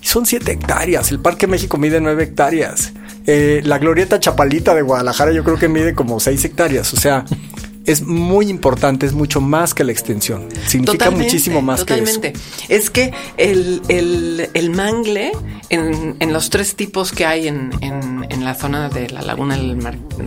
Son 0.00 0.26
siete 0.26 0.52
hectáreas. 0.52 1.10
El 1.10 1.20
Parque 1.20 1.46
México 1.46 1.76
mide 1.76 2.00
nueve 2.00 2.24
hectáreas. 2.24 2.92
Eh, 3.26 3.60
la 3.64 3.78
Glorieta 3.78 4.18
Chapalita 4.18 4.74
de 4.74 4.82
Guadalajara 4.82 5.32
yo 5.32 5.44
creo 5.44 5.58
que 5.58 5.68
mide 5.68 5.94
como 5.94 6.18
seis 6.18 6.44
hectáreas. 6.44 6.92
O 6.94 6.96
sea, 6.96 7.24
es 7.86 8.02
muy 8.02 8.48
importante, 8.48 9.06
es 9.06 9.12
mucho 9.12 9.40
más 9.40 9.74
que 9.74 9.84
la 9.84 9.92
extensión. 9.92 10.48
Significa 10.66 11.10
muchísimo 11.10 11.62
más 11.62 11.84
que 11.84 11.94
eso. 11.94 12.20
Es 12.68 12.90
que 12.90 13.12
el, 13.36 13.82
el, 13.88 14.70
mangle, 14.70 15.32
en, 15.70 16.16
en, 16.20 16.32
los 16.32 16.50
tres 16.50 16.76
tipos 16.76 17.12
que 17.12 17.24
hay 17.24 17.48
en, 17.48 17.70
en, 17.80 18.44
la 18.44 18.54
zona 18.54 18.88
de 18.88 19.10
la 19.10 19.22
laguna 19.22 19.56
del, 19.56 19.78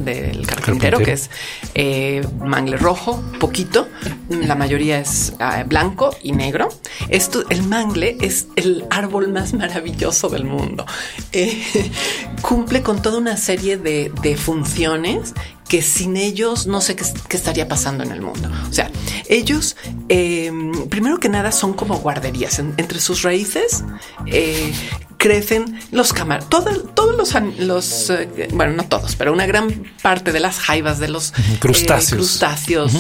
del 0.04 0.46
carpintero, 0.46 1.00
que 1.00 1.14
es 1.14 1.30
eh, 1.76 2.26
mangle 2.44 2.78
rojo, 2.78 3.24
poquito, 3.40 3.88
la 4.30 4.56
mayoría 4.56 5.00
es 5.00 5.34
ah, 5.40 5.64
blanco 5.64 6.16
y 6.22 6.32
negro. 6.32 6.70
Esto, 7.10 7.44
el 7.50 7.64
mangle 7.64 8.18
es 8.22 8.48
el 8.56 8.86
árbol 8.90 9.30
más 9.30 9.54
maravilloso 9.54 10.30
del 10.30 10.46
mundo. 10.46 10.86
Eh, 11.32 11.92
cumple 12.42 12.82
con 12.82 13.02
toda 13.02 13.18
una 13.18 13.38
serie 13.38 13.78
de, 13.78 14.12
de 14.22 14.36
funciones 14.36 15.34
que 15.72 15.82
sin 15.82 16.18
ellos 16.18 16.68
no 16.68 16.82
sé 16.82 16.98
qué, 16.98 17.06
estaría 17.38 17.70
pasando 17.70 18.04
en 18.04 18.12
el 18.12 18.20
mundo. 18.20 18.52
O 18.70 18.74
sea, 18.74 18.92
ellos, 19.30 19.78
em, 20.10 20.90
primero 20.90 21.18
que 21.18 21.30
nada, 21.30 21.54
son 21.54 21.72
como 21.72 21.96
guarderías. 22.00 22.60
entre 22.60 23.00
sus 23.00 23.22
raíces 23.22 23.86
eh, 24.26 24.74
crecen 25.16 25.80
los 25.92 26.12
camarones. 26.12 26.50
todos 26.50 27.16
los, 27.16 27.34
los 27.58 28.10
eh, 28.10 28.50
bueno, 28.52 28.74
no 28.74 28.84
todos, 28.84 29.16
pero 29.16 29.32
una 29.32 29.46
gran 29.46 29.86
parte 30.02 30.34
de 30.34 30.42
las 30.42 30.60
jaivas, 30.60 31.00
de 31.00 31.08
los 31.08 31.32
crustáceos, 31.62 32.12
eh, 32.12 32.16
crustáceos 32.18 32.92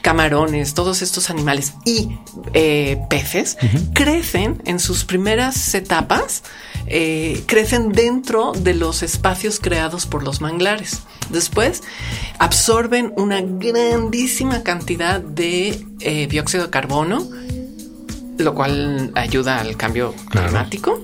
camarones, 0.00 0.74
todos 0.74 1.02
estos 1.02 1.30
animales 1.30 1.74
y 1.84 2.08
peces, 3.08 3.58
crecen 3.94 4.60
en 4.64 4.80
sus 4.80 5.04
primeras 5.04 5.72
etapas, 5.76 6.42
crecen 7.46 7.92
dentro 7.92 8.52
de 8.52 8.74
los 8.74 9.02
espacios 9.02 9.60
creados 9.60 10.06
por 10.06 10.22
los 10.22 10.40
manglares. 10.40 11.02
Después 11.30 11.82
absorben 12.38 13.12
una 13.16 13.40
grandísima 13.40 14.62
cantidad 14.62 15.20
de 15.20 15.84
eh, 16.00 16.26
dióxido 16.28 16.64
de 16.64 16.70
carbono, 16.70 17.26
lo 18.38 18.54
cual 18.54 19.12
ayuda 19.14 19.60
al 19.60 19.76
cambio 19.76 20.14
climático. 20.30 21.02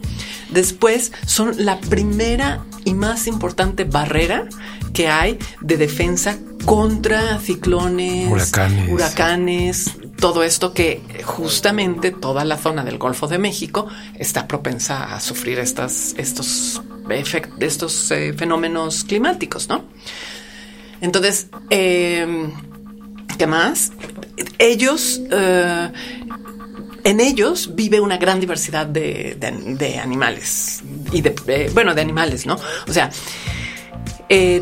Después 0.50 1.12
son 1.26 1.64
la 1.64 1.78
primera 1.80 2.64
y 2.84 2.94
más 2.94 3.26
importante 3.26 3.84
barrera 3.84 4.46
que 4.92 5.08
hay 5.08 5.38
de 5.60 5.76
defensa 5.76 6.38
contra 6.64 7.38
ciclones, 7.38 8.52
huracanes, 8.90 9.92
todo 10.20 10.42
esto 10.42 10.74
que 10.74 11.00
justamente 11.24 12.10
toda 12.10 12.44
la 12.44 12.56
zona 12.56 12.84
del 12.84 12.98
Golfo 12.98 13.28
de 13.28 13.38
México 13.38 13.88
está 14.18 14.48
propensa 14.48 15.14
a 15.14 15.20
sufrir 15.20 15.58
estos, 15.58 16.14
estos 16.16 16.82
eh, 18.10 18.34
fenómenos 18.36 19.04
climáticos, 19.04 19.68
¿no? 19.68 19.84
Entonces, 21.00 21.46
em, 21.70 22.52
¿qué 23.38 23.46
más? 23.46 23.92
Ellos, 24.58 25.20
eh, 25.30 25.92
en 27.04 27.20
ellos 27.20 27.74
vive 27.76 28.00
una 28.00 28.16
gran 28.16 28.40
diversidad 28.40 28.86
de, 28.86 30.00
animales 30.02 30.82
y 31.12 31.20
de, 31.20 31.34
eh, 31.46 31.70
bueno, 31.72 31.94
de 31.94 32.02
animales, 32.02 32.44
¿no? 32.44 32.58
O 32.88 32.92
sea, 32.92 33.10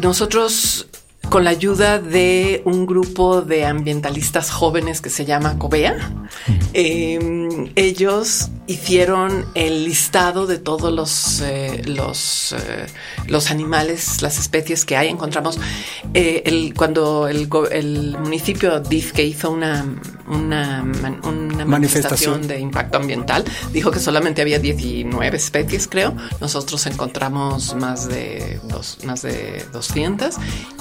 nosotros 0.02 0.86
con 1.30 1.44
la 1.44 1.50
ayuda 1.50 1.98
de 1.98 2.62
un 2.64 2.86
grupo 2.86 3.42
de 3.42 3.64
ambientalistas 3.64 4.50
jóvenes 4.50 5.00
que 5.00 5.10
se 5.10 5.24
llama 5.24 5.58
COBEA. 5.58 5.96
Em, 6.72 7.70
ellos 7.74 8.50
hicieron 8.66 9.46
el 9.54 9.84
listado 9.84 10.46
de 10.46 10.58
todos 10.58 10.92
los, 10.92 11.40
eh, 11.40 11.82
los, 11.86 12.52
eh, 12.52 12.86
los 13.28 13.50
animales, 13.50 14.22
las 14.22 14.38
especies 14.38 14.84
que 14.84 14.96
hay. 14.96 15.08
Encontramos 15.08 15.58
eh, 16.14 16.42
el, 16.46 16.74
cuando 16.74 17.28
el, 17.28 17.48
el, 17.70 18.16
municipio 18.18 18.80
dice 18.80 19.12
que 19.12 19.24
hizo 19.24 19.50
una, 19.50 19.84
una, 20.28 20.84
manifestación. 21.64 22.46
de 22.46 22.58
impacto 22.60 22.98
ambiental, 22.98 23.44
dijo 23.72 23.90
que 23.90 24.00
solamente 24.00 24.42
había 24.42 24.58
19 24.58 25.36
especies, 25.36 25.86
creo. 25.88 26.14
Nosotros 26.40 26.86
encontramos 26.86 27.74
más 27.74 28.08
de, 28.08 28.60
dos, 28.64 28.98
más 29.04 29.22
de 29.22 29.64
200, 29.72 30.36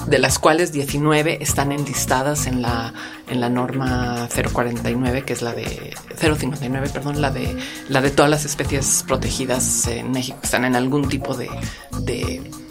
de 0.06 0.18
las 0.18 0.35
cuales 0.38 0.72
19 0.72 1.42
están 1.42 1.72
enlistadas 1.72 2.46
en 2.46 2.62
la, 2.62 2.92
en 3.28 3.40
la 3.40 3.48
norma 3.48 4.28
049, 4.52 5.22
que 5.22 5.32
es 5.32 5.42
la 5.42 5.52
de 5.52 5.94
059, 6.18 6.88
perdón, 6.92 7.20
la 7.20 7.30
de 7.30 7.56
la 7.88 8.00
de 8.00 8.10
todas 8.10 8.30
las 8.30 8.44
especies 8.44 9.04
protegidas 9.06 9.86
en 9.86 10.12
México. 10.12 10.38
Están 10.42 10.64
en 10.64 10.76
algún 10.76 11.08
tipo 11.08 11.34
de, 11.34 11.48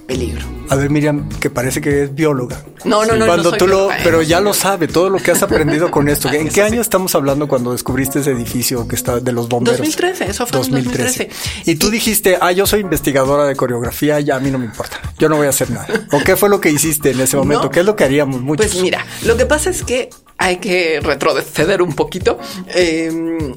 peligro. 0.05 0.41
A 0.69 0.75
ver, 0.75 0.89
Miriam, 0.89 1.29
que 1.39 1.49
parece 1.49 1.81
que 1.81 2.03
es 2.03 2.15
bióloga. 2.15 2.63
No, 2.83 3.05
no, 3.05 3.15
no. 3.15 3.25
Cuando 3.25 3.51
tú 3.53 3.67
lo, 3.67 3.89
pero 4.03 4.21
ya 4.21 4.39
lo 4.39 4.53
sabe, 4.53 4.87
todo 4.87 5.09
lo 5.09 5.19
que 5.19 5.31
has 5.31 5.43
aprendido 5.43 5.91
con 5.91 6.09
esto. 6.09 6.29
¿En 6.33 6.49
qué 6.49 6.61
año 6.61 6.81
estamos 6.81 7.13
hablando 7.15 7.47
cuando 7.47 7.71
descubriste 7.71 8.19
ese 8.19 8.31
edificio 8.31 8.87
que 8.87 8.95
está 8.95 9.19
de 9.19 9.31
los 9.31 9.47
bomberos? 9.47 9.79
2013, 9.79 10.29
eso 10.29 10.45
fue 10.45 10.57
2013. 10.59 11.25
2013. 11.25 11.71
Y 11.71 11.75
tú 11.75 11.89
dijiste, 11.89 12.37
ah, 12.39 12.51
yo 12.51 12.65
soy 12.65 12.81
investigadora 12.81 13.45
de 13.45 13.55
coreografía, 13.55 14.19
ya 14.19 14.35
a 14.35 14.39
mí 14.39 14.51
no 14.51 14.57
me 14.57 14.65
importa, 14.65 14.99
yo 15.17 15.29
no 15.29 15.37
voy 15.37 15.47
a 15.47 15.49
hacer 15.49 15.69
nada. 15.71 15.87
¿O 16.11 16.19
qué 16.23 16.35
fue 16.35 16.49
lo 16.49 16.61
que 16.61 16.69
hiciste 16.69 17.11
en 17.11 17.21
ese 17.21 17.37
momento? 17.37 17.69
¿Qué 17.69 17.81
es 17.81 17.85
lo 17.85 17.95
que 17.95 18.03
haríamos 18.03 18.41
muchos? 18.41 18.67
Pues 18.67 18.81
mira, 18.81 19.05
lo 19.23 19.37
que 19.37 19.45
pasa 19.45 19.69
es 19.69 19.83
que 19.83 20.09
hay 20.37 20.57
que 20.57 20.99
retroceder 21.01 21.81
un 21.81 21.93
poquito. 21.93 22.39
Eh, 22.67 23.53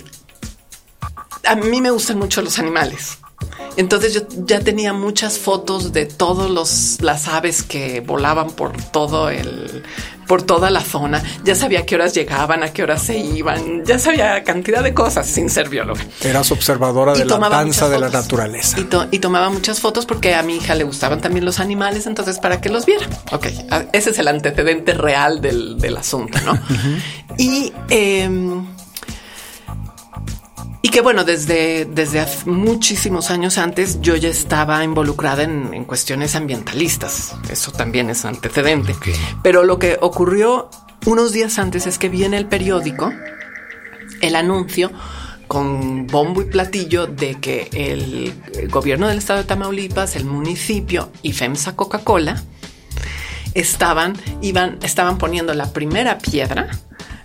a 1.45 1.57
mí 1.57 1.81
me 1.81 1.91
gustan 1.91 2.19
mucho 2.19 2.43
los 2.43 2.59
animales. 2.59 3.19
Entonces 3.77 4.13
yo 4.13 4.23
ya 4.45 4.61
tenía 4.61 4.93
muchas 4.93 5.39
fotos 5.39 5.93
de 5.93 6.05
todas 6.07 6.99
las 7.01 7.29
aves 7.29 7.63
que 7.63 8.01
volaban 8.01 8.51
por 8.51 8.77
todo 8.83 9.31
el, 9.31 9.85
por 10.27 10.43
toda 10.43 10.71
la 10.71 10.81
zona. 10.81 11.23
Ya 11.45 11.55
sabía 11.55 11.81
a 11.81 11.83
qué 11.87 11.95
horas 11.95 12.13
llegaban, 12.13 12.63
a 12.63 12.73
qué 12.73 12.83
horas 12.83 13.03
se 13.03 13.17
iban. 13.17 13.85
Ya 13.85 13.99
sabía 13.99 14.45
cantidad 14.45 14.83
de 14.83 14.95
cosas 14.95 15.27
sin 15.27 15.49
ser 15.49 15.69
bióloga. 15.69 16.05
Eras 16.23 16.53
observadora 16.53 17.15
de 17.15 17.25
la 17.25 17.39
danza 17.49 17.89
de 17.89 17.99
la 17.99 18.11
naturaleza. 18.11 18.79
Y, 19.11 19.19
tomaba 19.19 19.49
muchas 19.51 19.81
fotos 19.81 20.07
porque 20.07 20.35
a 20.35 20.43
mi 20.43 20.57
hija 20.57 20.75
le 20.75 20.85
gustaban 20.85 21.21
también 21.21 21.45
los 21.45 21.61
animales, 21.61 22.07
entonces 22.07 22.39
para 22.39 22.61
que 22.61 22.69
los 22.69 22.85
viera. 22.85 23.07
Ok, 23.33 23.47
ese 23.93 24.11
es 24.11 24.19
el 24.19 24.29
antecedente 24.29 24.95
real 24.95 25.41
del, 25.41 25.97
asunto, 25.97 26.39
¿no? 26.45 26.59
Y 27.39 27.73
em, 27.89 28.67
y 30.81 30.91
que 30.91 31.01
bueno, 31.01 31.25
desde, 31.25 31.85
desde 31.87 32.25
muchísimos 32.47 33.31
años 33.31 33.59
antes 33.59 34.01
yo 34.01 34.15
ya 34.17 34.29
estaba 34.29 34.85
involucrada 34.85 35.43
en, 35.43 35.85
cuestiones 35.85 36.37
ambientalistas. 36.37 37.35
Eso 37.51 37.73
también 37.73 38.11
es 38.11 38.25
antecedente. 38.25 38.95
Pero 39.43 39.65
lo 39.65 39.79
que 39.79 39.99
ocurrió 40.01 40.71
unos 41.07 41.33
días 41.33 41.59
antes 41.59 41.87
es 41.87 41.99
que 41.99 42.09
viene 42.09 42.37
el 42.37 42.47
periódico 42.47 43.13
el 44.21 44.37
anuncio 44.37 44.91
con 45.47 46.07
bombo 46.07 46.43
y 46.43 46.45
platillo 46.45 47.07
de 47.07 47.37
que 47.37 47.69
el 47.73 48.69
gobierno 48.69 49.09
del 49.09 49.19
estado 49.19 49.41
de 49.41 49.47
Tamaulipas, 49.47 50.17
el 50.17 50.25
municipio 50.25 51.11
y 51.23 51.33
FEMSA 51.33 51.75
Coca-Cola 51.75 52.43
estaban, 53.55 54.15
iban, 54.43 54.79
estaban 54.83 55.19
poniendo 55.19 55.55
la 55.55 55.73
primera 55.73 56.19
piedra 56.19 56.69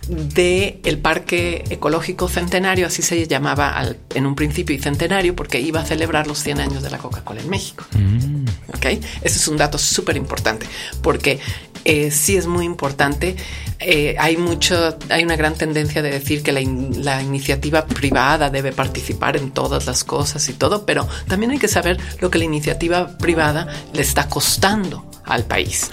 de 0.07 0.79
el 0.83 0.99
Parque 0.99 1.63
Ecológico 1.69 2.27
Centenario, 2.27 2.87
así 2.87 3.01
se 3.01 3.27
llamaba 3.27 3.85
en 4.13 4.25
un 4.25 4.35
principio 4.35 4.75
y 4.75 4.79
centenario 4.79 5.35
porque 5.35 5.59
iba 5.59 5.81
a 5.81 5.85
celebrar 5.85 6.27
los 6.27 6.39
100 6.39 6.59
años 6.59 6.83
de 6.83 6.89
la 6.89 6.97
Coca-Cola 6.97 7.41
en 7.41 7.49
México. 7.49 7.85
Mm. 7.93 8.45
¿Ok? 8.75 8.85
Ese 8.85 8.99
es 9.21 9.47
un 9.47 9.57
dato 9.57 9.77
súper 9.77 10.17
importante 10.17 10.65
porque 11.01 11.39
eh, 11.85 12.11
sí 12.11 12.35
es 12.35 12.47
muy 12.47 12.65
importante. 12.65 13.35
Eh, 13.79 14.15
hay 14.19 14.37
mucho, 14.37 14.97
hay 15.09 15.23
una 15.23 15.35
gran 15.35 15.55
tendencia 15.55 16.01
de 16.01 16.11
decir 16.11 16.43
que 16.43 16.51
la, 16.51 16.61
la, 16.61 17.21
iniciativa 17.21 17.85
privada 17.85 18.49
debe 18.49 18.71
participar 18.71 19.35
en 19.37 19.51
todas 19.51 19.85
las 19.85 20.03
cosas 20.03 20.47
y 20.49 20.53
todo, 20.53 20.85
pero 20.85 21.07
también 21.27 21.51
hay 21.51 21.59
que 21.59 21.67
saber 21.67 21.97
lo 22.19 22.29
que 22.29 22.37
la 22.37 22.45
iniciativa 22.45 23.17
privada 23.17 23.67
le 23.93 24.01
está 24.01 24.29
costando 24.29 25.05
al 25.25 25.43
país. 25.43 25.89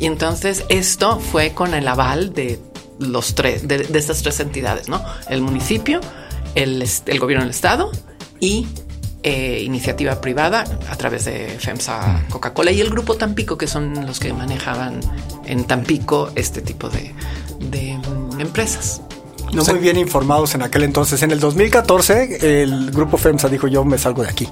Y 0.00 0.06
entonces 0.06 0.64
esto 0.68 1.18
fue 1.18 1.52
con 1.52 1.74
el 1.74 1.88
aval 1.88 2.32
de 2.32 2.58
los 2.98 3.34
tres, 3.34 3.66
de, 3.68 3.86
estas 3.94 4.22
tres 4.22 4.40
entidades, 4.40 4.88
¿no? 4.88 5.04
El 5.28 5.42
municipio, 5.42 6.00
el, 6.54 6.84
el 7.06 7.18
gobierno 7.18 7.44
del 7.44 7.50
estado 7.50 7.90
y 8.40 8.66
eh, 9.22 9.62
iniciativa 9.64 10.20
privada 10.20 10.64
a 10.88 10.96
través 10.96 11.24
de 11.24 11.48
FEMSA 11.58 12.26
Coca-Cola 12.30 12.70
y 12.70 12.80
el 12.80 12.90
grupo 12.90 13.16
Tampico, 13.16 13.58
que 13.58 13.66
son 13.66 14.06
los 14.06 14.20
que 14.20 14.32
manejaban 14.32 15.00
en 15.44 15.64
Tampico 15.64 16.30
este 16.34 16.62
tipo 16.62 16.88
de, 16.88 17.14
de 17.58 17.98
mm, 17.98 18.40
empresas 18.40 19.02
no 19.52 19.64
muy 19.64 19.78
bien 19.78 19.98
informados 19.98 20.54
en 20.54 20.62
aquel 20.62 20.84
entonces. 20.84 21.22
En 21.22 21.30
el 21.30 21.40
2014, 21.40 22.62
el 22.62 22.90
grupo 22.90 23.16
FEMSA 23.16 23.48
dijo: 23.48 23.66
Yo 23.66 23.84
me 23.84 23.98
salgo 23.98 24.22
de 24.22 24.28
aquí. 24.28 24.48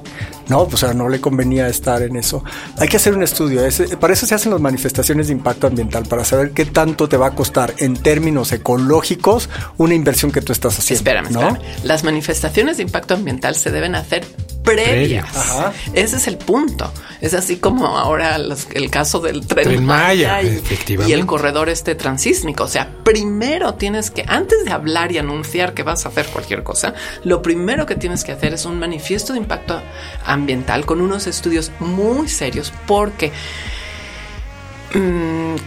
No, 0.48 0.62
o 0.62 0.76
sea, 0.76 0.94
no 0.94 1.08
le 1.08 1.20
convenía 1.20 1.68
estar 1.68 2.02
en 2.02 2.16
eso. 2.16 2.44
Hay 2.78 2.88
que 2.88 2.96
hacer 2.96 3.14
un 3.14 3.22
estudio. 3.22 3.62
para 3.98 4.12
eso 4.12 4.26
se 4.26 4.34
hacen 4.34 4.52
las 4.52 4.60
manifestaciones 4.60 5.26
de 5.26 5.32
impacto 5.32 5.66
ambiental, 5.66 6.04
para 6.06 6.24
saber 6.24 6.52
qué 6.52 6.66
tanto 6.66 7.08
te 7.08 7.16
va 7.16 7.28
a 7.28 7.30
costar 7.32 7.74
en 7.78 7.96
términos 7.96 8.52
ecológicos 8.52 9.48
una 9.76 9.94
inversión 9.94 10.30
que 10.30 10.40
tú 10.40 10.52
estás 10.52 10.78
haciendo. 10.78 11.00
Espérame, 11.00 11.26
espérame. 11.30 11.58
Las 11.84 12.04
manifestaciones 12.04 12.76
de 12.76 12.84
impacto 12.84 13.14
ambiental 13.14 13.56
se 13.56 13.70
deben 13.70 13.94
hacer 13.94 14.24
previas. 14.66 15.26
Ese 15.94 16.16
es 16.16 16.26
el 16.26 16.36
punto. 16.36 16.92
Es 17.20 17.32
así 17.32 17.56
como 17.56 17.86
ahora 17.96 18.36
el 18.36 18.90
caso 18.90 19.20
del 19.20 19.46
tren, 19.46 19.84
Maya, 19.84 20.42
y, 20.42 20.62
y, 21.06 21.12
el 21.12 21.24
corredor 21.24 21.70
este 21.70 21.94
transísmico. 21.94 22.64
O 22.64 22.68
sea, 22.68 22.90
primero 23.04 23.74
tienes 23.74 24.10
que, 24.10 24.24
antes 24.26 24.64
de 24.64 24.72
hablar 24.72 25.12
y 25.12 25.18
anunciar 25.18 25.72
que 25.72 25.82
vas 25.82 26.04
a 26.04 26.10
hacer 26.10 26.26
cualquier 26.26 26.62
cosa, 26.62 26.94
lo 27.24 27.40
primero 27.40 27.86
que 27.86 27.94
tienes 27.94 28.22
que 28.22 28.32
hacer 28.32 28.52
es 28.52 28.66
un 28.66 28.78
manifiesto 28.78 29.32
de 29.32 29.38
impacto 29.38 29.80
ambiental 30.26 30.84
con 30.84 31.00
unos 31.00 31.26
estudios 31.26 31.72
muy 31.80 32.28
serios 32.28 32.72
porque 32.86 33.32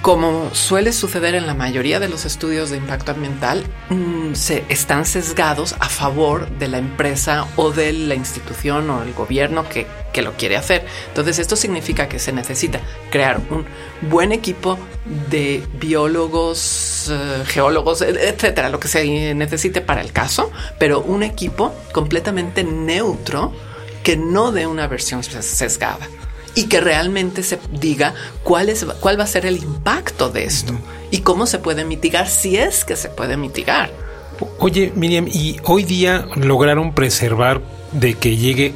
como 0.02 0.50
suele 0.54 0.94
suceder 0.94 1.36
en 1.36 1.46
la 1.46 1.54
mayoría 1.54 2.00
de 2.00 2.10
los 2.10 2.26
estudios 2.26 2.70
de 2.70 2.78
impacto 2.78 3.12
ambiental, 3.12 3.64
mm, 3.90 4.34
se 4.34 4.64
están 4.70 5.06
sesgados 5.06 5.76
a 5.80 5.90
favor 5.90 6.50
de 6.58 6.68
la 6.68 6.78
empresa 6.78 7.46
o 7.56 7.72
de 7.72 7.92
la 7.94 8.16
institución 8.16 8.90
o 8.90 9.04
el 9.04 9.14
gobierno 9.14 9.68
que, 9.68 9.88
lo 10.20 10.34
quiere 10.34 10.58
hacer. 10.58 10.86
Entonces 11.08 11.40
esto 11.40 11.56
significa 11.56 12.10
que 12.10 12.20
se 12.20 12.34
necesita 12.34 12.82
crear 13.10 13.40
un 13.50 13.66
buen 14.02 14.34
equipo 14.34 14.78
de 15.30 15.64
biólogos, 15.80 17.10
eh, 17.10 17.44
geólogos, 17.46 18.02
etcétera, 18.02 18.68
lo 18.68 18.82
que 18.82 18.90
se 18.90 19.34
necesite 19.34 19.80
para 19.80 20.02
el 20.02 20.12
caso, 20.12 20.52
pero 20.78 21.00
un 21.00 21.24
equipo 21.24 21.74
completamente 21.94 22.66
neutro 22.66 23.54
que 24.04 24.18
no 24.18 24.52
dé 24.52 24.68
una 24.68 24.88
versión 24.88 25.24
sesgada 25.24 26.06
y 26.56 26.66
que 26.66 26.82
realmente 26.82 27.44
se 27.44 27.60
diga 27.72 28.14
cuál, 28.44 28.70
es, 28.70 28.86
cuál 29.00 29.20
va 29.20 29.24
a 29.24 29.28
ser 29.28 29.46
el 29.46 29.58
impacto 29.58 30.30
de 30.30 30.46
esto 30.46 30.74
y 31.12 31.20
cómo 31.20 31.46
se 31.46 31.60
puede 31.60 31.86
mitigar 31.86 32.28
si 32.28 32.58
es 32.58 32.86
que 32.86 32.96
se 32.96 33.10
puede 33.10 33.38
mitigar. 33.38 33.92
Oye, 34.60 34.92
Miriam, 34.96 35.28
¿y 35.28 35.58
hoy 35.64 35.84
día 35.84 36.28
lograron 36.36 36.94
preservar 36.94 37.62
de 37.92 38.14
que 38.14 38.38
llegue 38.38 38.74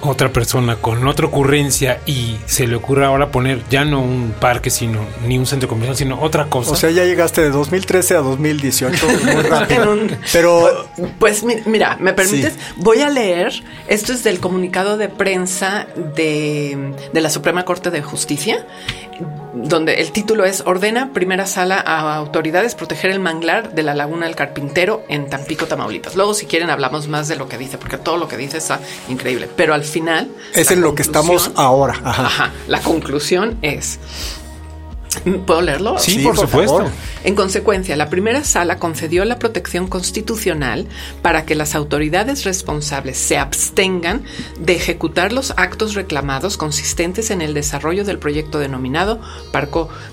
otra 0.00 0.32
persona 0.32 0.76
con 0.76 1.06
otra 1.06 1.26
ocurrencia 1.26 2.00
y 2.06 2.36
se 2.46 2.66
le 2.66 2.76
ocurre 2.76 3.04
ahora 3.04 3.30
poner 3.30 3.62
ya 3.68 3.84
no 3.84 4.00
un 4.00 4.34
parque, 4.38 4.70
sino 4.70 5.00
ni 5.26 5.38
un 5.38 5.46
centro 5.46 5.68
comercial, 5.68 5.96
sino 5.96 6.20
otra 6.20 6.46
cosa. 6.46 6.72
O 6.72 6.76
sea, 6.76 6.90
ya 6.90 7.04
llegaste 7.04 7.42
de 7.42 7.50
2013 7.50 8.16
a 8.16 8.20
2018 8.20 9.06
muy 9.06 9.42
rápido. 9.48 9.96
Pero 10.32 10.86
pues 11.18 11.42
mira, 11.66 11.96
me 12.00 12.12
permites, 12.12 12.54
voy 12.76 13.00
a 13.00 13.10
leer, 13.10 13.62
esto 13.88 14.12
es 14.12 14.24
del 14.24 14.40
comunicado 14.40 14.96
de 14.96 15.08
prensa 15.08 15.86
de, 16.14 16.94
de 17.12 17.20
la 17.20 17.30
Suprema 17.30 17.64
Corte 17.64 17.90
de 17.90 18.02
Justicia 18.02 18.64
donde 19.54 20.00
el 20.00 20.12
título 20.12 20.44
es 20.44 20.62
Ordena 20.66 21.12
primera 21.12 21.46
sala 21.46 21.82
a 21.84 22.14
autoridades 22.16 22.74
proteger 22.74 23.10
el 23.10 23.20
manglar 23.20 23.74
de 23.74 23.82
la 23.82 23.94
laguna 23.94 24.26
del 24.26 24.36
Carpintero 24.36 25.04
en 25.08 25.28
Tampico, 25.28 25.66
Tamaulipas. 25.66 26.16
Luego, 26.16 26.34
si 26.34 26.46
quieren, 26.46 26.70
hablamos 26.70 27.08
más 27.08 27.28
de 27.28 27.36
lo 27.36 27.48
que 27.48 27.58
dice, 27.58 27.78
porque 27.78 27.98
todo 27.98 28.16
lo 28.16 28.28
que 28.28 28.36
dice 28.36 28.58
está 28.58 28.80
increíble. 29.08 29.48
Pero 29.56 29.74
al 29.74 29.84
final. 29.84 30.28
Es 30.54 30.70
en 30.70 30.80
lo 30.80 30.94
que 30.94 31.02
estamos 31.02 31.50
ahora. 31.56 32.00
Ajá. 32.04 32.52
La 32.66 32.80
conclusión 32.80 33.58
es 33.62 33.98
¿Puedo 35.46 35.62
leerlo? 35.62 35.98
Sí, 35.98 36.18
por, 36.18 36.36
supuesto. 36.36 36.90
En 37.24 37.34
consecuencia, 37.34 37.96
la 37.96 38.10
primera 38.10 38.44
sala 38.44 38.78
concedió 38.78 39.24
la 39.24 39.38
protección 39.38 39.88
constitucional 39.88 40.86
para 41.22 41.44
que 41.44 41.54
las 41.54 41.74
autoridades 41.74 42.44
responsables 42.44 43.18
se 43.18 43.38
abstengan 43.38 44.22
de 44.58 44.74
ejecutar 44.74 45.32
los 45.32 45.52
actos 45.56 45.94
reclamados 45.94 46.56
consistentes 46.56 47.30
en 47.30 47.42
el 47.42 47.54
desarrollo 47.54 48.04
del 48.04 48.18
proyecto 48.18 48.58
denominado 48.58 49.20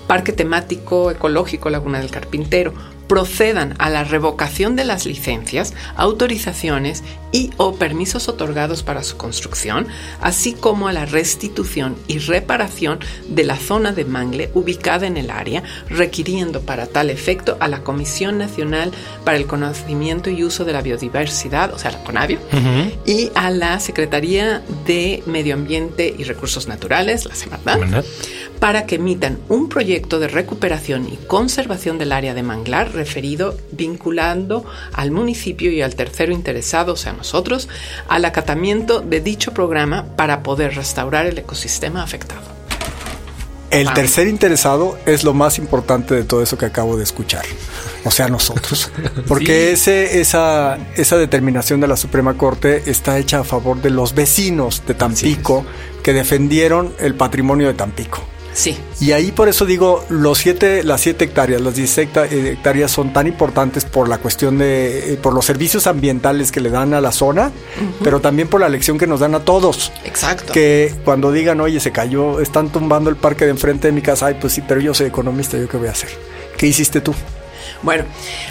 Parque 0.06 0.32
Temático 0.32 1.10
Ecológico 1.10 1.70
Laguna 1.70 2.00
del 2.00 2.10
Carpintero, 2.10 2.74
procedan 3.08 3.74
a 3.78 3.90
la 3.90 4.04
revocación 4.04 4.76
de 4.76 4.84
las 4.84 5.06
licencias, 5.06 5.74
autorizaciones 5.96 7.02
y 7.32 7.50
o 7.56 7.74
permisos 7.74 8.28
otorgados 8.28 8.82
para 8.82 9.02
su 9.02 9.16
construcción, 9.16 9.88
así 10.20 10.54
como 10.54 10.88
a 10.88 10.92
la 10.92 11.06
restitución 11.06 11.96
y 12.06 12.18
reparación 12.18 13.00
de 13.28 13.44
la 13.44 13.56
zona 13.56 13.92
de 13.92 14.04
mangle 14.04 14.50
ubicada 14.54 15.06
en 15.06 15.16
el 15.16 15.30
área, 15.30 15.62
requiriendo 15.88 16.62
para 16.62 16.86
tal 16.86 17.10
efecto 17.10 17.56
a 17.60 17.68
la 17.68 17.82
Comisión 17.82 18.38
Nacional 18.38 18.92
para 19.24 19.36
el 19.36 19.46
Conocimiento 19.46 20.30
y 20.30 20.44
Uso 20.44 20.64
de 20.64 20.72
la 20.72 20.82
Biodiversidad, 20.82 21.72
o 21.74 21.78
sea, 21.78 21.92
la 21.92 22.04
CONAVIO, 22.04 22.38
y 23.04 23.30
a 23.34 23.50
la 23.50 23.80
Secretaría 23.80 24.62
de 24.86 25.22
Medio 25.26 25.54
Ambiente 25.54 26.14
y 26.16 26.24
Recursos 26.24 26.68
Naturales, 26.68 27.24
la 27.26 27.34
Semarnat, 27.34 28.04
para 28.58 28.86
que 28.86 28.96
emitan 28.96 29.38
un 29.48 29.68
proyecto 29.68 30.18
de 30.18 30.28
recuperación 30.28 31.08
y 31.12 31.16
conservación 31.26 31.98
del 31.98 32.12
área 32.12 32.34
de 32.34 32.42
manglar 32.42 32.92
referido 32.92 33.56
vinculando 33.72 34.64
al 34.92 35.10
municipio 35.10 35.70
y 35.70 35.82
al 35.82 35.94
tercero 35.94 36.32
interesado, 36.32 36.94
o 36.94 36.96
sea, 36.96 37.12
nosotros, 37.12 37.68
al 38.08 38.24
acatamiento 38.24 39.00
de 39.00 39.20
dicho 39.20 39.52
programa 39.52 40.16
para 40.16 40.42
poder 40.42 40.74
restaurar 40.74 41.26
el 41.26 41.38
ecosistema 41.38 42.02
afectado. 42.02 42.56
El 43.70 43.92
tercer 43.92 44.28
interesado 44.28 44.96
es 45.06 45.24
lo 45.24 45.34
más 45.34 45.58
importante 45.58 46.14
de 46.14 46.24
todo 46.24 46.42
eso 46.42 46.56
que 46.56 46.66
acabo 46.66 46.96
de 46.96 47.02
escuchar. 47.02 47.44
O 48.04 48.10
sea, 48.10 48.28
nosotros. 48.28 48.90
Porque 49.28 49.72
ese, 49.72 50.20
esa, 50.20 50.78
esa 50.94 51.18
determinación 51.18 51.80
de 51.80 51.88
la 51.88 51.96
Suprema 51.96 52.38
Corte 52.38 52.84
está 52.86 53.18
hecha 53.18 53.40
a 53.40 53.44
favor 53.44 53.82
de 53.82 53.90
los 53.90 54.14
vecinos 54.14 54.82
de 54.86 54.94
Tampico 54.94 55.66
que 56.02 56.12
defendieron 56.12 56.94
el 57.00 57.16
patrimonio 57.16 57.66
de 57.66 57.74
Tampico. 57.74 58.22
Sí. 58.56 58.78
Y 59.00 59.12
ahí 59.12 59.32
por 59.32 59.50
eso 59.50 59.66
digo, 59.66 60.02
los 60.08 60.38
siete, 60.38 60.82
las 60.82 61.02
siete 61.02 61.26
hectáreas, 61.26 61.60
las 61.60 61.74
16 61.74 62.08
hectáreas 62.32 62.90
son 62.90 63.12
tan 63.12 63.26
importantes 63.26 63.84
por 63.84 64.08
la 64.08 64.16
cuestión 64.16 64.56
de, 64.56 65.12
eh, 65.12 65.16
por 65.18 65.34
los 65.34 65.44
servicios 65.44 65.86
ambientales 65.86 66.50
que 66.50 66.62
le 66.62 66.70
dan 66.70 66.94
a 66.94 67.02
la 67.02 67.12
zona, 67.12 67.52
pero 68.02 68.20
también 68.20 68.48
por 68.48 68.62
la 68.62 68.70
lección 68.70 68.96
que 68.96 69.06
nos 69.06 69.20
dan 69.20 69.34
a 69.34 69.40
todos. 69.40 69.92
Exacto. 70.04 70.54
Que 70.54 70.94
cuando 71.04 71.32
digan, 71.32 71.60
oye, 71.60 71.80
se 71.80 71.92
cayó, 71.92 72.40
están 72.40 72.70
tumbando 72.70 73.10
el 73.10 73.16
parque 73.16 73.44
de 73.44 73.50
enfrente 73.50 73.88
de 73.88 73.92
mi 73.92 74.00
casa, 74.00 74.26
ay, 74.26 74.38
pues 74.40 74.54
sí, 74.54 74.62
pero 74.66 74.80
yo 74.80 74.94
soy 74.94 75.08
economista, 75.08 75.58
¿yo 75.58 75.68
qué 75.68 75.76
voy 75.76 75.88
a 75.88 75.92
hacer? 75.92 76.08
¿Qué 76.56 76.66
hiciste 76.66 77.02
tú? 77.02 77.14
Bueno, 77.86 78.04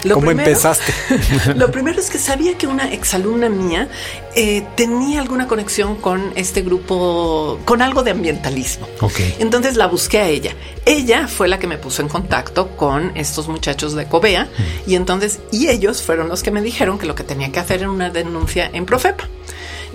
lo 0.04 0.14
¿cómo 0.14 0.30
empezaste? 0.30 0.94
lo 1.56 1.70
primero 1.70 2.00
es 2.00 2.08
que 2.08 2.18
sabía 2.18 2.56
que 2.56 2.66
una 2.66 2.90
exalumna 2.90 3.50
mía 3.50 3.86
eh, 4.34 4.64
tenía 4.76 5.20
alguna 5.20 5.46
conexión 5.46 5.96
con 5.96 6.32
este 6.36 6.62
grupo, 6.62 7.60
con 7.66 7.82
algo 7.82 8.02
de 8.02 8.12
ambientalismo. 8.12 8.88
Entonces 9.38 9.76
la 9.76 9.88
busqué 9.88 10.20
a 10.20 10.28
ella. 10.28 10.52
Ella 10.86 11.28
fue 11.28 11.48
la 11.48 11.58
que 11.58 11.66
me 11.66 11.76
puso 11.76 12.00
en 12.00 12.08
contacto 12.08 12.78
con 12.78 13.14
estos 13.14 13.46
muchachos 13.46 13.94
de 13.94 14.06
Covea 14.06 14.44
mm. 14.44 14.90
y 14.90 14.94
entonces, 14.94 15.40
y 15.52 15.68
ellos 15.68 16.00
fueron 16.00 16.30
los 16.30 16.42
que 16.42 16.50
me 16.50 16.62
dijeron 16.62 16.98
que 16.98 17.04
lo 17.04 17.14
que 17.14 17.22
tenía 17.22 17.52
que 17.52 17.60
hacer 17.60 17.80
era 17.80 17.90
una 17.90 18.08
denuncia 18.08 18.70
en 18.72 18.86
Profepa 18.86 19.28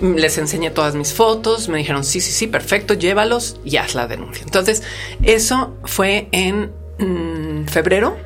les 0.00 0.36
enseñé 0.38 0.70
todas 0.70 0.96
mis 0.96 1.12
fotos, 1.12 1.68
me 1.68 1.78
dijeron, 1.78 2.04
sí, 2.04 2.20
sí, 2.20 2.32
sí, 2.32 2.48
perfecto, 2.48 2.94
llévalos 2.94 3.60
y 3.64 3.76
haz 3.76 3.94
la 3.94 4.08
denuncia. 4.08 4.42
Entonces, 4.42 4.82
eso 5.22 5.76
fue 5.84 6.28
en 6.32 6.72
mm, 6.98 7.66
febrero 7.66 8.16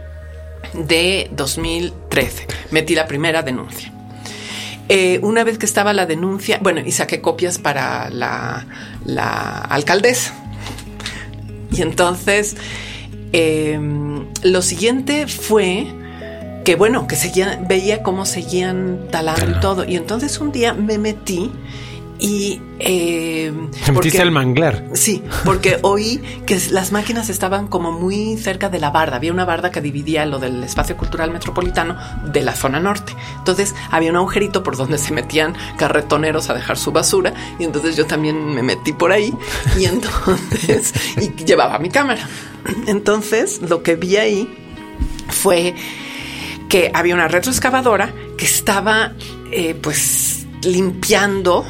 de 0.74 1.28
2013. 1.32 2.46
Metí 2.70 2.94
la 2.94 3.06
primera 3.06 3.42
denuncia. 3.42 3.92
Eh, 4.88 5.18
una 5.22 5.42
vez 5.42 5.58
que 5.58 5.66
estaba 5.66 5.92
la 5.92 6.06
denuncia, 6.06 6.58
bueno, 6.62 6.80
y 6.84 6.92
saqué 6.92 7.20
copias 7.20 7.58
para 7.58 8.08
la, 8.10 8.64
alcaldesa. 9.68 10.34
Y 11.72 11.82
entonces, 11.82 12.56
em, 13.32 14.26
lo 14.42 14.62
siguiente 14.62 15.26
fue 15.26 15.86
que, 16.64 16.76
bueno, 16.76 17.06
que 17.08 17.16
veía 17.68 18.02
cómo 18.02 18.26
seguían 18.26 19.08
talando 19.10 19.50
y 19.50 19.60
todo. 19.60 19.84
Y 19.84 19.96
entonces 19.96 20.40
un 20.40 20.52
día 20.52 20.72
me 20.72 20.98
metí 20.98 21.50
y 22.18 22.60
eh, 22.78 23.52
metiste 23.92 24.22
al 24.22 24.30
manglar. 24.30 24.90
Sí, 24.94 25.22
porque 25.44 25.78
oí 25.82 26.20
que 26.46 26.58
las 26.70 26.92
máquinas 26.92 27.28
estaban 27.28 27.68
como 27.68 27.92
muy 27.92 28.36
cerca 28.36 28.68
de 28.68 28.78
la 28.78 28.90
barda. 28.90 29.16
Había 29.16 29.32
una 29.32 29.44
barda 29.44 29.70
que 29.70 29.80
dividía 29.80 30.24
lo 30.26 30.38
del 30.38 30.62
espacio 30.64 30.96
cultural 30.96 31.30
metropolitano 31.30 31.96
de 32.24 32.42
la 32.42 32.54
zona 32.54 32.80
norte. 32.80 33.14
Entonces 33.38 33.74
había 33.90 34.10
un 34.10 34.16
agujerito 34.16 34.62
por 34.62 34.76
donde 34.76 34.98
se 34.98 35.12
metían 35.12 35.54
carretoneros 35.76 36.48
a 36.50 36.54
dejar 36.54 36.78
su 36.78 36.92
basura. 36.92 37.34
Y 37.58 37.64
entonces 37.64 37.96
yo 37.96 38.06
también 38.06 38.54
me 38.54 38.62
metí 38.62 38.92
por 38.92 39.12
ahí. 39.12 39.32
Y 39.78 39.84
entonces 39.86 40.92
y 41.20 41.44
llevaba 41.44 41.78
mi 41.78 41.90
cámara. 41.90 42.28
Entonces 42.86 43.60
lo 43.62 43.82
que 43.82 43.96
vi 43.96 44.16
ahí 44.16 44.54
fue 45.28 45.74
que 46.68 46.90
había 46.92 47.14
una 47.14 47.28
retroexcavadora 47.28 48.12
que 48.36 48.44
estaba 48.44 49.12
eh, 49.52 49.74
pues 49.80 50.46
limpiando 50.62 51.64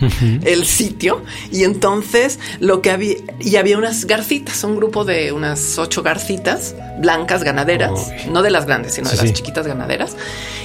el 0.00 0.66
sitio. 0.66 1.22
Y 1.50 1.64
entonces 1.64 2.38
lo 2.60 2.82
que 2.82 2.90
había 2.90 3.16
y 3.40 3.56
había 3.56 3.78
unas 3.78 4.04
garcitas, 4.06 4.62
un 4.64 4.76
grupo 4.76 5.04
de 5.04 5.32
unas 5.32 5.78
ocho 5.78 6.02
garcitas 6.02 6.74
blancas 7.00 7.44
ganaderas, 7.44 8.12
no 8.30 8.42
de 8.42 8.50
las 8.50 8.66
grandes, 8.66 8.94
sino 8.94 9.08
de 9.08 9.16
las 9.16 9.32
chiquitas 9.32 9.66
ganaderas. 9.66 10.16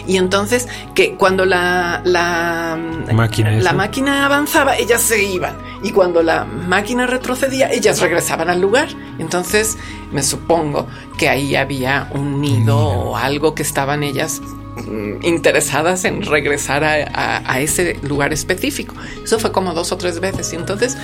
Y 0.08 0.18
entonces 0.18 0.68
que 0.96 1.16
cuando 1.16 1.46
la 1.46 2.02
la 2.04 2.78
máquina, 3.14 3.52
la 3.52 3.74
máquina 3.74 4.26
avanzaba, 4.26 4.78
ellas 4.78 5.02
se 5.02 5.24
iban. 5.24 5.58
Y 5.84 5.92
cuando 5.92 6.24
la 6.24 6.46
máquina 6.46 7.06
retrocedía, 7.06 7.72
ellas 7.72 8.00
regresaban 8.00 8.50
al 8.50 8.62
lugar. 8.62 8.90
Entonces 9.20 9.78
me 10.12 10.24
supongo 10.24 10.88
que 11.18 11.30
ahí 11.30 11.56
había 11.56 12.10
un 12.12 12.42
nido. 12.42 12.78
o 12.78 13.18
algo 13.18 13.54
que 13.56 13.64
estaban 13.64 14.04
ellas 14.04 14.42
interesadas 15.22 16.06
en 16.06 16.24
regresar 16.24 16.84
a, 16.84 17.62
ese 17.62 17.98
lugar 18.02 18.34
específico. 18.34 18.96
Eso 19.24 19.40
fue 19.40 19.52
como 19.52 19.74
dos 19.74 19.92
o 19.92 19.98
tres 19.98 20.20
veces. 20.20 20.52
Y 20.54 20.56
entonces, 20.56 20.98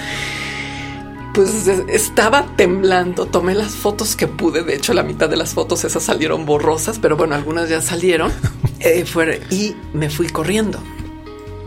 pues 1.34 1.68
estaba 1.88 2.56
temblando. 2.56 3.26
Tomé 3.26 3.56
las 3.56 3.72
fotos 3.72 4.16
que 4.16 4.28
pude. 4.28 4.64
De 4.64 4.76
hecho, 4.76 4.94
la 4.94 5.04
mitad 5.04 5.30
de 5.30 5.38
las 5.38 5.54
fotos 5.54 5.84
esas 5.84 6.04
salieron 6.04 6.46
borrosas, 6.46 7.00
pero 7.00 7.18
bueno, 7.18 7.36
algunas 7.36 7.70
ya 7.70 7.82
salieron. 7.82 8.32
Eh, 8.82 9.04
y 9.50 9.76
me 9.92 10.10
fui 10.10 10.28
corriendo. 10.30 10.80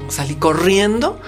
Salí 0.09 0.37
corriendo 0.37 1.21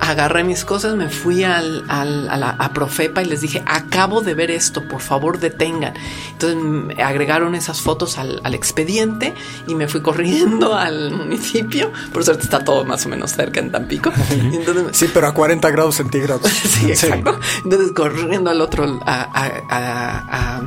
agarré 0.00 0.44
mis 0.44 0.64
cosas, 0.64 0.96
me 0.96 1.08
fui 1.08 1.44
al, 1.44 1.84
al, 1.88 2.28
a, 2.28 2.36
la, 2.36 2.50
a 2.50 2.72
Profepa 2.72 3.22
y 3.22 3.26
les 3.26 3.42
dije, 3.42 3.62
acabo 3.66 4.22
de 4.22 4.34
ver 4.34 4.50
esto, 4.50 4.88
por 4.88 5.00
favor 5.00 5.38
detengan. 5.38 5.94
Entonces 6.32 6.98
agregaron 6.98 7.54
esas 7.54 7.80
fotos 7.82 8.18
al, 8.18 8.40
al, 8.42 8.54
expediente 8.54 9.34
y 9.66 9.74
me 9.74 9.88
fui 9.88 10.00
corriendo 10.00 10.74
al 10.76 11.12
municipio. 11.12 11.92
Por 12.12 12.24
suerte 12.24 12.44
está 12.44 12.64
todo 12.64 12.84
más 12.84 13.04
o 13.06 13.08
menos 13.10 13.32
cerca 13.32 13.60
en 13.60 13.70
Tampico. 13.70 14.10
Entonces, 14.30 14.84
sí, 14.92 15.10
pero 15.12 15.28
a 15.28 15.34
40 15.34 15.70
grados 15.70 15.96
centígrados. 15.96 16.50
sí, 16.50 16.90
exacto. 16.90 17.38
Entonces 17.64 17.92
corriendo 17.92 18.50
al 18.50 18.60
otro, 18.60 19.00
a, 19.04 20.60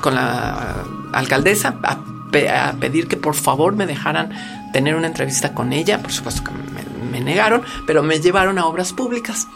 con 0.00 0.14
la 0.14 0.84
alcaldesa 1.12 1.76
a, 1.82 1.92
a 1.92 2.72
pedir 2.74 3.08
que 3.08 3.16
por 3.16 3.34
favor 3.34 3.74
me 3.74 3.86
dejaran 3.86 4.30
tener 4.72 4.94
una 4.94 5.06
entrevista 5.06 5.54
con 5.54 5.72
ella. 5.72 6.02
Por 6.02 6.12
supuesto 6.12 6.44
que 6.44 6.50
me 6.50 6.83
me 7.14 7.20
negaron, 7.20 7.62
pero 7.86 8.02
me 8.02 8.20
llevaron 8.20 8.58
a 8.58 8.66
obras 8.66 8.92
públicas. 8.92 9.46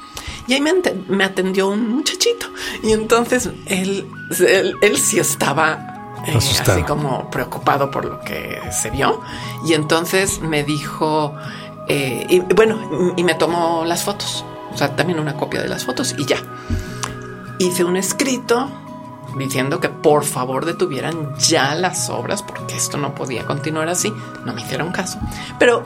Y 0.47 0.55
ahí 0.55 0.61
me, 0.61 1.25
atendió 1.25 1.68
un 1.68 1.88
muchachito. 1.88 2.47
Y 2.83 2.92
entonces 2.92 3.51
él, 3.66 4.07
él, 4.81 4.97
sí 4.97 5.18
estaba 5.18 6.21
eh, 6.27 6.37
así 6.37 6.83
como 6.85 7.29
preocupado 7.31 7.90
por 7.90 8.05
lo 8.05 8.21
que 8.21 8.61
se 8.71 8.90
vio. 8.90 9.21
Y 9.66 9.75
entonces 9.75 10.40
me 10.40 10.62
dijo, 10.62 11.35
eh, 11.88 12.27
y 12.31 12.40
bueno, 12.55 13.12
y 13.16 13.25
me 13.25 13.35
tomó 13.35 13.85
las 13.85 14.05
fotos. 14.05 14.44
O 14.73 14.79
sea, 14.79 14.94
también 14.94 15.18
una 15.18 15.35
copia 15.35 15.61
de 15.61 15.68
las 15.68 15.85
fotos 15.85 16.14
y 16.16 16.25
ya. 16.25 16.38
Hice 17.59 17.83
un 17.83 17.97
escrito 17.97 18.71
diciendo 19.37 19.81
que 19.81 19.88
por 19.88 20.25
favor 20.25 20.64
detuvieran 20.64 21.37
ya 21.38 21.75
las 21.75 22.09
obras 22.09 22.42
porque 22.42 22.77
esto 22.77 22.97
no 22.97 23.14
podía 23.14 23.44
continuar 23.44 23.88
así. 23.88 24.12
No 24.44 24.55
me 24.55 24.62
hicieron 24.62 24.92
caso. 24.92 25.18
Pero 25.59 25.85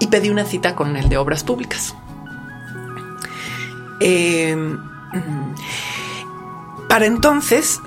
y 0.00 0.08
pedí 0.08 0.30
una 0.30 0.44
cita 0.44 0.74
con 0.74 0.96
el 0.96 1.08
de 1.08 1.18
Obras 1.18 1.44
Públicas. 1.44 1.94
Em, 4.00 4.80
para 6.88 7.06
entonces, 7.06 7.80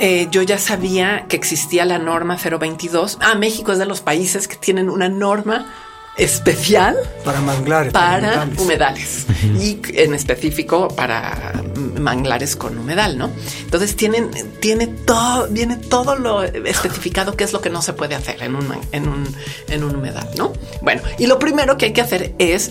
eh, 0.00 0.28
yo 0.30 0.42
ya 0.42 0.58
sabía 0.58 1.26
que 1.28 1.36
existía 1.36 1.86
la 1.86 1.98
norma 1.98 2.36
022. 2.36 3.18
Ah, 3.22 3.36
México 3.36 3.72
es 3.72 3.78
de 3.78 3.86
los 3.86 4.02
países 4.02 4.48
que 4.48 4.56
tienen 4.56 4.90
una 4.90 5.08
norma 5.08 5.66
especial 6.16 6.96
para 7.24 7.40
manglares, 7.40 7.92
para, 7.92 8.48
humedales, 8.58 9.26
y 9.60 9.80
en 9.94 10.14
específico 10.14 10.88
para 10.88 11.62
manglares 11.98 12.56
con 12.56 12.78
humedal, 12.78 13.18
¿no? 13.18 13.30
Entonces 13.62 13.96
tienen, 13.96 14.30
tiene 14.60 14.86
todo, 14.86 15.48
viene 15.48 15.76
todo 15.76 16.16
lo 16.16 16.42
especificado 16.42 17.36
qué 17.36 17.44
es 17.44 17.52
lo 17.52 17.60
que 17.60 17.70
no 17.70 17.82
se 17.82 17.92
puede 17.92 18.14
hacer 18.14 18.42
en 18.42 18.54
un, 18.54 18.74
en 18.92 19.08
un, 19.08 19.36
en 19.68 19.84
un 19.84 19.96
humedal, 19.96 20.28
¿no? 20.36 20.52
Bueno, 20.82 21.02
y 21.18 21.26
lo 21.26 21.38
primero 21.38 21.76
que 21.76 21.86
hay 21.86 21.92
que 21.92 22.00
hacer 22.00 22.34
es 22.38 22.70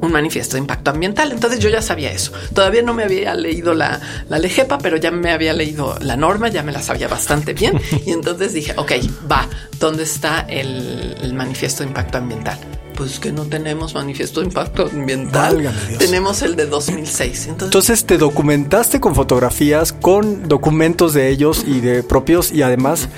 un 0.00 0.12
manifiesto 0.12 0.56
de 0.56 0.60
impacto 0.60 0.90
ambiental. 0.90 1.30
Entonces 1.32 1.60
yo 1.60 1.68
ya 1.68 1.82
sabía 1.82 2.10
eso. 2.10 2.32
Todavía 2.54 2.82
no 2.82 2.94
me 2.94 3.04
había 3.04 3.34
leído 3.34 3.74
la, 3.74 4.00
la 4.28 4.38
lejepa, 4.38 4.78
pero 4.78 4.96
ya 4.96 5.10
me 5.10 5.30
había 5.30 5.52
leído 5.52 5.96
la 6.00 6.16
norma, 6.16 6.48
ya 6.48 6.62
me 6.62 6.72
la 6.72 6.82
sabía 6.82 7.08
bastante 7.08 7.52
bien. 7.52 7.78
Y 8.06 8.12
entonces 8.12 8.52
dije, 8.52 8.72
ok, 8.76 8.92
va, 9.30 9.48
¿dónde 9.78 10.04
está 10.04 10.40
el, 10.48 11.16
el 11.22 11.34
manifiesto 11.34 11.82
de 11.82 11.88
impacto 11.88 12.18
ambiental? 12.18 12.58
Pues 13.00 13.18
que 13.18 13.32
no 13.32 13.46
tenemos 13.46 13.94
manifiesto 13.94 14.40
de 14.40 14.48
impacto 14.48 14.90
ambiental. 14.92 15.74
Tenemos 15.98 16.42
el 16.42 16.54
de 16.54 16.66
2006. 16.66 17.46
Entonces, 17.46 18.04
te 18.04 18.18
documentaste 18.18 19.00
con 19.00 19.14
fotografías, 19.14 19.94
con 19.94 20.46
documentos 20.46 21.14
de 21.14 21.30
ellos 21.30 21.64
y 21.66 21.80
de 21.80 22.02
propios 22.02 22.52
y 22.52 22.60
además 22.60 23.08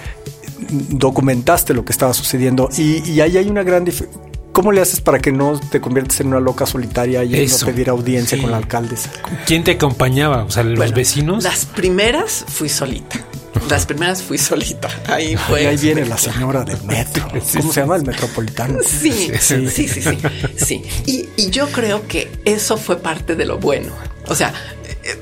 documentaste 0.70 1.74
lo 1.74 1.84
que 1.84 1.90
estaba 1.90 2.14
sucediendo 2.14 2.68
y, 2.78 3.18
ahí 3.18 3.36
hay 3.36 3.50
una 3.50 3.64
gran 3.64 3.84
diferencia. 3.84 4.20
¿Cómo 4.52 4.70
le 4.70 4.80
haces 4.80 5.00
para 5.00 5.18
que 5.18 5.32
no 5.32 5.58
te 5.58 5.80
conviertas 5.80 6.20
en 6.20 6.28
una 6.28 6.38
loca 6.38 6.64
solitaria 6.64 7.24
y 7.24 7.30
no 7.30 7.66
pedir 7.66 7.90
audiencia 7.90 8.40
con 8.40 8.52
la 8.52 8.58
alcaldesa? 8.58 9.10
¿Quién 9.46 9.64
te 9.64 9.72
acompañaba? 9.72 10.44
O 10.44 10.50
sea, 10.52 10.62
los 10.62 10.92
vecinos. 10.92 11.42
Las 11.42 11.64
primeras 11.64 12.44
fui 12.46 12.68
solita. 12.68 13.18
Las 13.68 13.86
primeras 13.86 14.22
fui 14.22 14.38
solita. 14.38 14.88
Ahí 15.06 15.36
fue. 15.36 15.66
ahí 15.66 15.76
viene 15.76 16.04
la 16.04 16.18
señora 16.18 16.64
del 16.64 16.82
metro. 16.84 17.28
¿Cómo 17.56 17.72
se 17.72 17.80
llama? 17.80 17.96
El 17.96 18.04
metropolitano. 18.04 18.78
Sí, 18.84 19.30
sí, 19.40 19.68
sí, 19.68 19.88
sí. 19.88 20.18
sí, 20.56 20.82
Y, 21.06 21.50
yo 21.50 21.68
creo 21.68 22.06
que 22.06 22.30
eso 22.44 22.76
fue 22.76 22.98
parte 22.98 23.34
de 23.36 23.44
lo 23.44 23.58
bueno. 23.58 23.92
O 24.26 24.34
sea, 24.34 24.54
eh, 25.04 25.18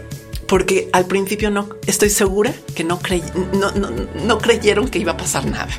porque 0.47 0.89
al 0.93 1.07
principio 1.07 1.51
no 1.51 1.69
estoy 1.87 2.11
segura 2.11 2.53
que 2.75 2.85
no, 2.85 3.01
no, 4.25 4.39
creyeron 4.39 4.89
que 4.89 4.99
iba 4.99 5.13
a 5.13 5.17
pasar 5.17 5.45
nada. 5.47 5.73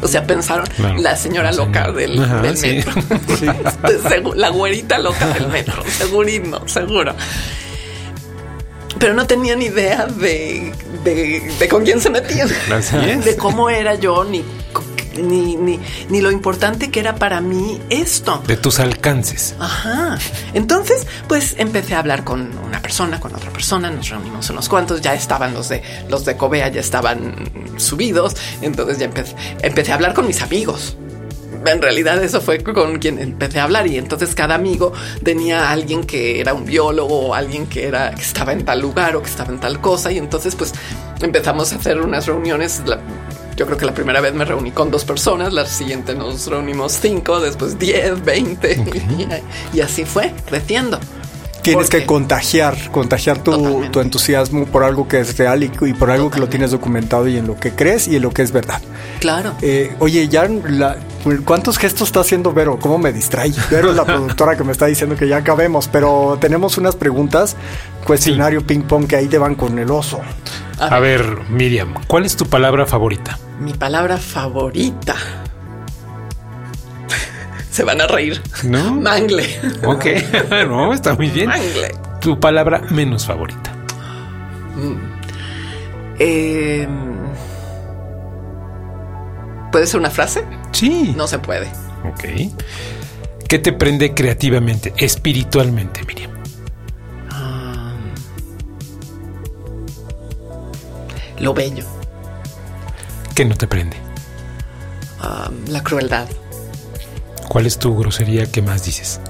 O 0.00 0.08
sea, 0.08 0.26
pensaron 0.26 0.66
la 0.98 1.16
señora 1.16 1.50
loca 1.52 1.90
del, 1.90 2.20
metro. 2.20 2.92
la 4.34 4.48
güerita 4.50 4.98
loca 4.98 5.26
del 5.28 5.48
metro. 5.48 5.82
Segurísimo, 5.98 6.66
seguro 6.68 7.14
pero 8.98 9.14
no 9.14 9.26
tenían 9.26 9.62
idea 9.62 10.06
de, 10.06 10.72
de, 11.04 11.68
con 11.68 11.84
quién 11.84 12.00
se 12.00 12.10
metían, 12.10 12.48
de 13.24 13.36
cómo 13.36 13.70
era 13.70 13.94
yo, 13.94 14.24
ni, 14.24 14.44
ni, 15.16 15.56
ni, 15.56 15.80
ni, 16.08 16.20
lo 16.20 16.30
importante 16.30 16.90
que 16.90 17.00
era 17.00 17.16
para 17.16 17.40
mí 17.40 17.80
esto. 17.90 18.42
De 18.46 18.56
tus 18.56 18.78
alcances. 18.78 19.54
Ajá. 19.58 20.18
Entonces, 20.54 21.06
pues 21.26 21.54
empecé 21.58 21.94
a 21.94 22.00
hablar 22.00 22.24
con 22.24 22.56
una 22.58 22.80
persona, 22.80 23.20
con 23.20 23.34
otra 23.34 23.50
persona, 23.50 23.90
nos 23.90 24.08
reunimos 24.08 24.48
unos 24.50 24.68
cuantos, 24.68 25.00
ya 25.00 25.14
estaban 25.14 25.54
los 25.54 25.68
de 25.68 25.82
los 26.08 26.24
de 26.24 26.36
Covea, 26.36 26.68
ya 26.68 26.80
estaban 26.80 27.34
subidos, 27.76 28.36
entonces 28.60 28.98
ya 28.98 29.06
empecé, 29.06 29.34
empecé 29.62 29.92
a 29.92 29.94
hablar 29.94 30.14
con 30.14 30.26
mis 30.26 30.42
amigos 30.42 30.96
en 31.66 31.82
realidad 31.82 32.22
eso 32.22 32.40
fue 32.40 32.62
con 32.62 32.98
quien 32.98 33.18
empecé 33.18 33.60
a 33.60 33.64
hablar 33.64 33.86
y 33.86 33.98
entonces 33.98 34.34
cada 34.34 34.54
amigo 34.54 34.92
tenía 35.22 35.68
a 35.68 35.72
alguien 35.72 36.04
que 36.04 36.40
era 36.40 36.54
un 36.54 36.64
biólogo 36.64 37.28
o 37.28 37.34
alguien 37.34 37.66
que 37.66 37.86
era 37.86 38.14
que 38.14 38.22
estaba 38.22 38.52
en 38.52 38.64
tal 38.64 38.80
lugar 38.80 39.16
o 39.16 39.22
que 39.22 39.28
estaba 39.28 39.52
en 39.52 39.60
tal 39.60 39.80
cosa 39.80 40.12
y 40.12 40.18
entonces 40.18 40.54
pues 40.54 40.72
empezamos 41.20 41.72
a 41.72 41.76
hacer 41.76 42.00
unas 42.00 42.26
reuniones. 42.26 42.82
yo 43.56 43.66
creo 43.66 43.76
que 43.76 43.86
la 43.86 43.94
primera 43.94 44.20
vez 44.20 44.34
me 44.34 44.44
reuní 44.44 44.70
con 44.70 44.90
dos 44.90 45.04
personas, 45.04 45.52
la 45.52 45.66
siguiente 45.66 46.14
nos 46.14 46.46
reunimos 46.46 46.92
cinco, 46.92 47.40
después 47.40 47.78
diez, 47.78 48.22
veinte 48.24 48.82
y 49.72 49.80
así 49.80 50.04
fue 50.04 50.32
creciendo. 50.46 51.00
Tienes 51.68 51.90
que 51.90 52.06
contagiar, 52.06 52.90
contagiar 52.90 53.42
tu, 53.42 53.84
tu, 53.90 54.00
entusiasmo 54.00 54.66
por 54.66 54.84
algo 54.84 55.06
que 55.06 55.20
es 55.20 55.36
real 55.36 55.62
y, 55.62 55.68
por 55.68 56.10
algo 56.10 56.30
que 56.30 56.40
lo 56.40 56.48
tienes 56.48 56.70
documentado 56.70 57.28
y 57.28 57.36
en 57.36 57.46
lo 57.46 57.58
que 57.58 57.72
crees 57.72 58.08
y 58.08 58.16
en 58.16 58.22
lo 58.22 58.30
que 58.30 58.42
es 58.42 58.52
verdad. 58.52 58.80
Claro. 59.20 59.54
Eh, 59.60 59.94
oye, 59.98 60.28
ya 60.28 60.48
¿cuántos 61.44 61.78
gestos 61.78 62.08
está 62.08 62.20
haciendo 62.20 62.52
Vero? 62.52 62.78
¿Cómo 62.78 62.98
me 62.98 63.12
distrae? 63.12 63.52
Vero 63.70 63.90
es 63.90 63.96
la 63.96 64.04
productora 64.06 64.56
que 64.56 64.64
me 64.64 64.72
está 64.72 64.86
diciendo 64.86 65.16
que 65.16 65.28
ya 65.28 65.38
acabemos, 65.38 65.88
pero 65.88 66.38
tenemos 66.40 66.78
unas 66.78 66.96
preguntas, 66.96 67.56
cuestionario 68.04 68.66
ping 68.66 68.82
pong 68.82 69.06
que 69.06 69.16
ahí 69.16 69.26
te 69.26 69.38
van 69.38 69.54
con 69.54 69.78
el 69.78 69.90
oso. 69.90 70.20
A 70.78 70.98
ver, 71.00 71.50
Miriam, 71.50 71.94
¿cuál 72.06 72.24
es 72.24 72.36
tu 72.36 72.46
palabra 72.46 72.86
favorita? 72.86 73.38
Mi 73.60 73.74
palabra 73.74 74.16
favorita 74.16 75.16
se 77.78 77.84
van 77.84 78.00
a 78.00 78.08
reír. 78.08 78.42
No. 78.64 78.96
Mangle. 78.96 79.46
Ok. 79.84 80.06
no, 80.66 80.92
está 80.92 81.14
muy 81.14 81.28
bien. 81.28 81.46
Mangle. 81.46 81.94
Tu 82.20 82.40
palabra 82.40 82.80
menos 82.90 83.24
favorita. 83.24 83.72
Mm. 84.74 84.96
Em, 86.18 86.88
¿Puede 89.70 89.86
ser 89.86 90.00
una 90.00 90.10
frase? 90.10 90.44
Sí. 90.72 91.14
No 91.16 91.28
se 91.28 91.38
puede. 91.38 91.68
Ok. 92.02 92.24
¿Qué 93.48 93.60
te 93.60 93.72
prende 93.72 94.12
creativamente, 94.12 94.92
espiritualmente, 94.96 96.02
Miriam? 96.04 96.32
Ah. 97.30 97.92
lo 101.38 101.54
bello. 101.54 101.84
¿Qué 103.36 103.44
no 103.44 103.54
te 103.54 103.68
prende? 103.68 103.96
Ah, 105.20 105.48
la 105.68 105.80
crueldad. 105.84 106.26
¿Cuál 107.48 107.66
es 107.66 107.78
tu 107.78 107.96
grosería 107.96 108.50
que 108.50 108.62
más 108.62 108.84
dices? 108.84 109.20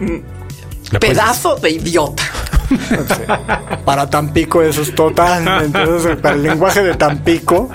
Pedazo 1.00 1.56
de 1.56 1.70
idiota. 1.70 2.22
Para 3.84 4.08
Tampico 4.08 4.62
eso 4.62 4.82
es 4.82 4.94
total. 4.94 5.46
Entonces, 5.64 6.16
para 6.16 6.34
el 6.34 6.42
lenguaje 6.42 6.82
de 6.82 6.94
Tampico. 6.94 7.68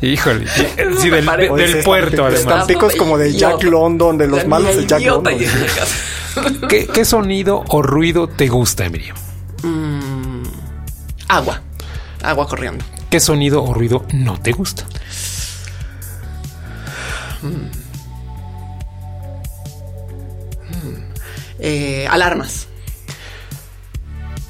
Híjole. 0.00 0.46
Sí, 0.98 1.10
del, 1.10 1.82
puerto, 1.84 2.24
además. 2.24 2.46
Tampico 2.46 2.86
es 2.86 2.96
como 2.96 3.18
de 3.18 3.32
Jack 3.32 3.62
London, 3.64 4.16
de 4.16 4.26
los 4.26 4.46
malos 4.46 4.76
de 4.76 4.86
Jack 4.86 5.02
London. 5.02 5.34
¿Qué, 6.68 7.04
sonido 7.04 7.64
o 7.68 7.82
ruido 7.82 8.28
te 8.28 8.48
gusta, 8.48 8.86
Emilio? 8.86 9.14
Mm, 9.62 10.42
agua. 11.28 11.60
Agua 12.22 12.48
corriendo. 12.48 12.84
¿Qué 13.10 13.20
sonido 13.20 13.62
o 13.62 13.74
ruido 13.74 14.06
no 14.12 14.40
te 14.40 14.52
gusta? 14.52 14.84
Hmm. 17.42 17.90
Eh, 21.58 22.06
alarmas. 22.08 22.68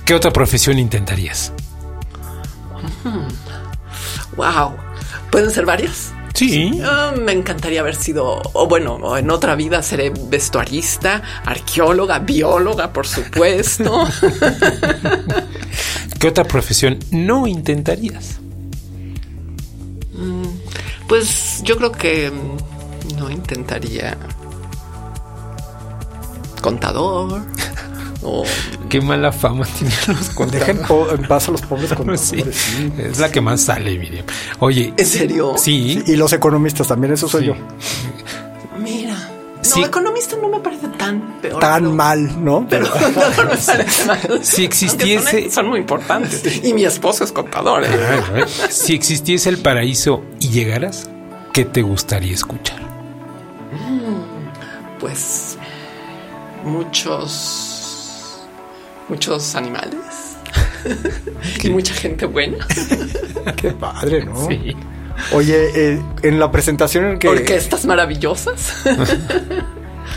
¿Qué 0.04 0.14
otra 0.14 0.32
profesión 0.32 0.78
intentarías? 0.78 1.52
Wow. 4.36 4.74
¿Pueden 5.30 5.50
ser 5.50 5.66
varias? 5.66 6.12
Sí. 6.34 6.80
Ah, 6.82 7.12
me 7.16 7.32
encantaría 7.32 7.80
haber 7.80 7.96
sido, 7.96 8.40
o 8.54 8.66
bueno, 8.66 9.16
en 9.16 9.30
otra 9.30 9.54
vida 9.56 9.82
seré 9.82 10.10
vestuarista, 10.10 11.22
arqueóloga, 11.44 12.20
bióloga, 12.20 12.92
por 12.92 13.06
supuesto. 13.06 14.08
¿Qué 16.18 16.28
otra 16.28 16.44
profesión 16.44 16.98
no 17.10 17.46
intentarías? 17.46 18.38
Mm, 20.14 20.46
pues 21.08 21.62
yo 21.62 21.76
creo 21.76 21.92
que 21.92 22.30
mm, 22.30 22.69
no 23.20 23.30
intentaría 23.30 24.16
contador. 26.60 27.42
O... 28.22 28.44
Qué 28.90 29.00
mala 29.00 29.32
fama 29.32 29.64
tienen 29.64 29.96
los 30.08 30.28
contadores. 30.28 30.76
Dejen 30.76 31.20
en 31.20 31.26
paz 31.26 31.48
a 31.48 31.52
los 31.52 31.62
pobres 31.62 31.88
contadores. 31.94 32.34
Es 32.98 33.18
la 33.18 33.32
que 33.32 33.40
más 33.40 33.62
sale, 33.62 33.98
Miriam. 33.98 34.26
Oye. 34.58 34.92
¿En 34.94 35.06
serio? 35.06 35.54
Sí. 35.56 36.02
Y 36.06 36.16
los 36.16 36.30
economistas 36.34 36.86
también, 36.86 37.14
eso 37.14 37.26
soy 37.30 37.46
yo. 37.46 37.54
Mira. 38.78 39.16
No, 39.74 39.86
economista 39.86 40.36
no 40.36 40.50
me 40.50 40.60
parece 40.60 40.88
tan 40.98 41.40
peor. 41.40 41.60
Tan 41.60 41.96
mal, 41.96 42.44
¿no? 42.44 42.66
Pero 42.68 42.84
no, 42.84 43.10
me 43.10 43.34
parece 43.34 44.06
mal. 44.06 44.40
Si 44.42 44.64
existiese. 44.64 45.50
Son, 45.50 45.68
muy 45.68 45.78
importantes. 45.78 46.62
Y 46.62 46.74
mi 46.74 46.84
esposo 46.84 47.24
es 47.24 47.32
contador. 47.32 47.84
¿eh? 47.84 48.44
Si 48.68 48.92
existiese 48.92 49.48
el 49.48 49.56
paraíso 49.62 50.22
y 50.40 50.50
llegaras, 50.50 51.08
¿qué 51.54 51.64
te 51.64 51.80
gustaría 51.80 52.34
escuchar? 52.34 52.89
Pues 55.00 55.56
muchos, 56.64 58.40
muchos 59.08 59.54
animales 59.54 60.36
y 61.62 61.70
mucha 61.70 61.94
gente 61.94 62.26
buena. 62.26 62.66
Qué 63.56 63.72
padre, 63.72 64.24
¿no? 64.24 64.46
Sí. 64.46 64.76
Oye, 65.32 65.70
eh, 65.74 66.02
en 66.22 66.38
la 66.38 66.50
presentación 66.50 67.04
en 67.04 67.18
que... 67.18 67.28
Orquestas 67.28 67.84
maravillosas. 67.84 68.74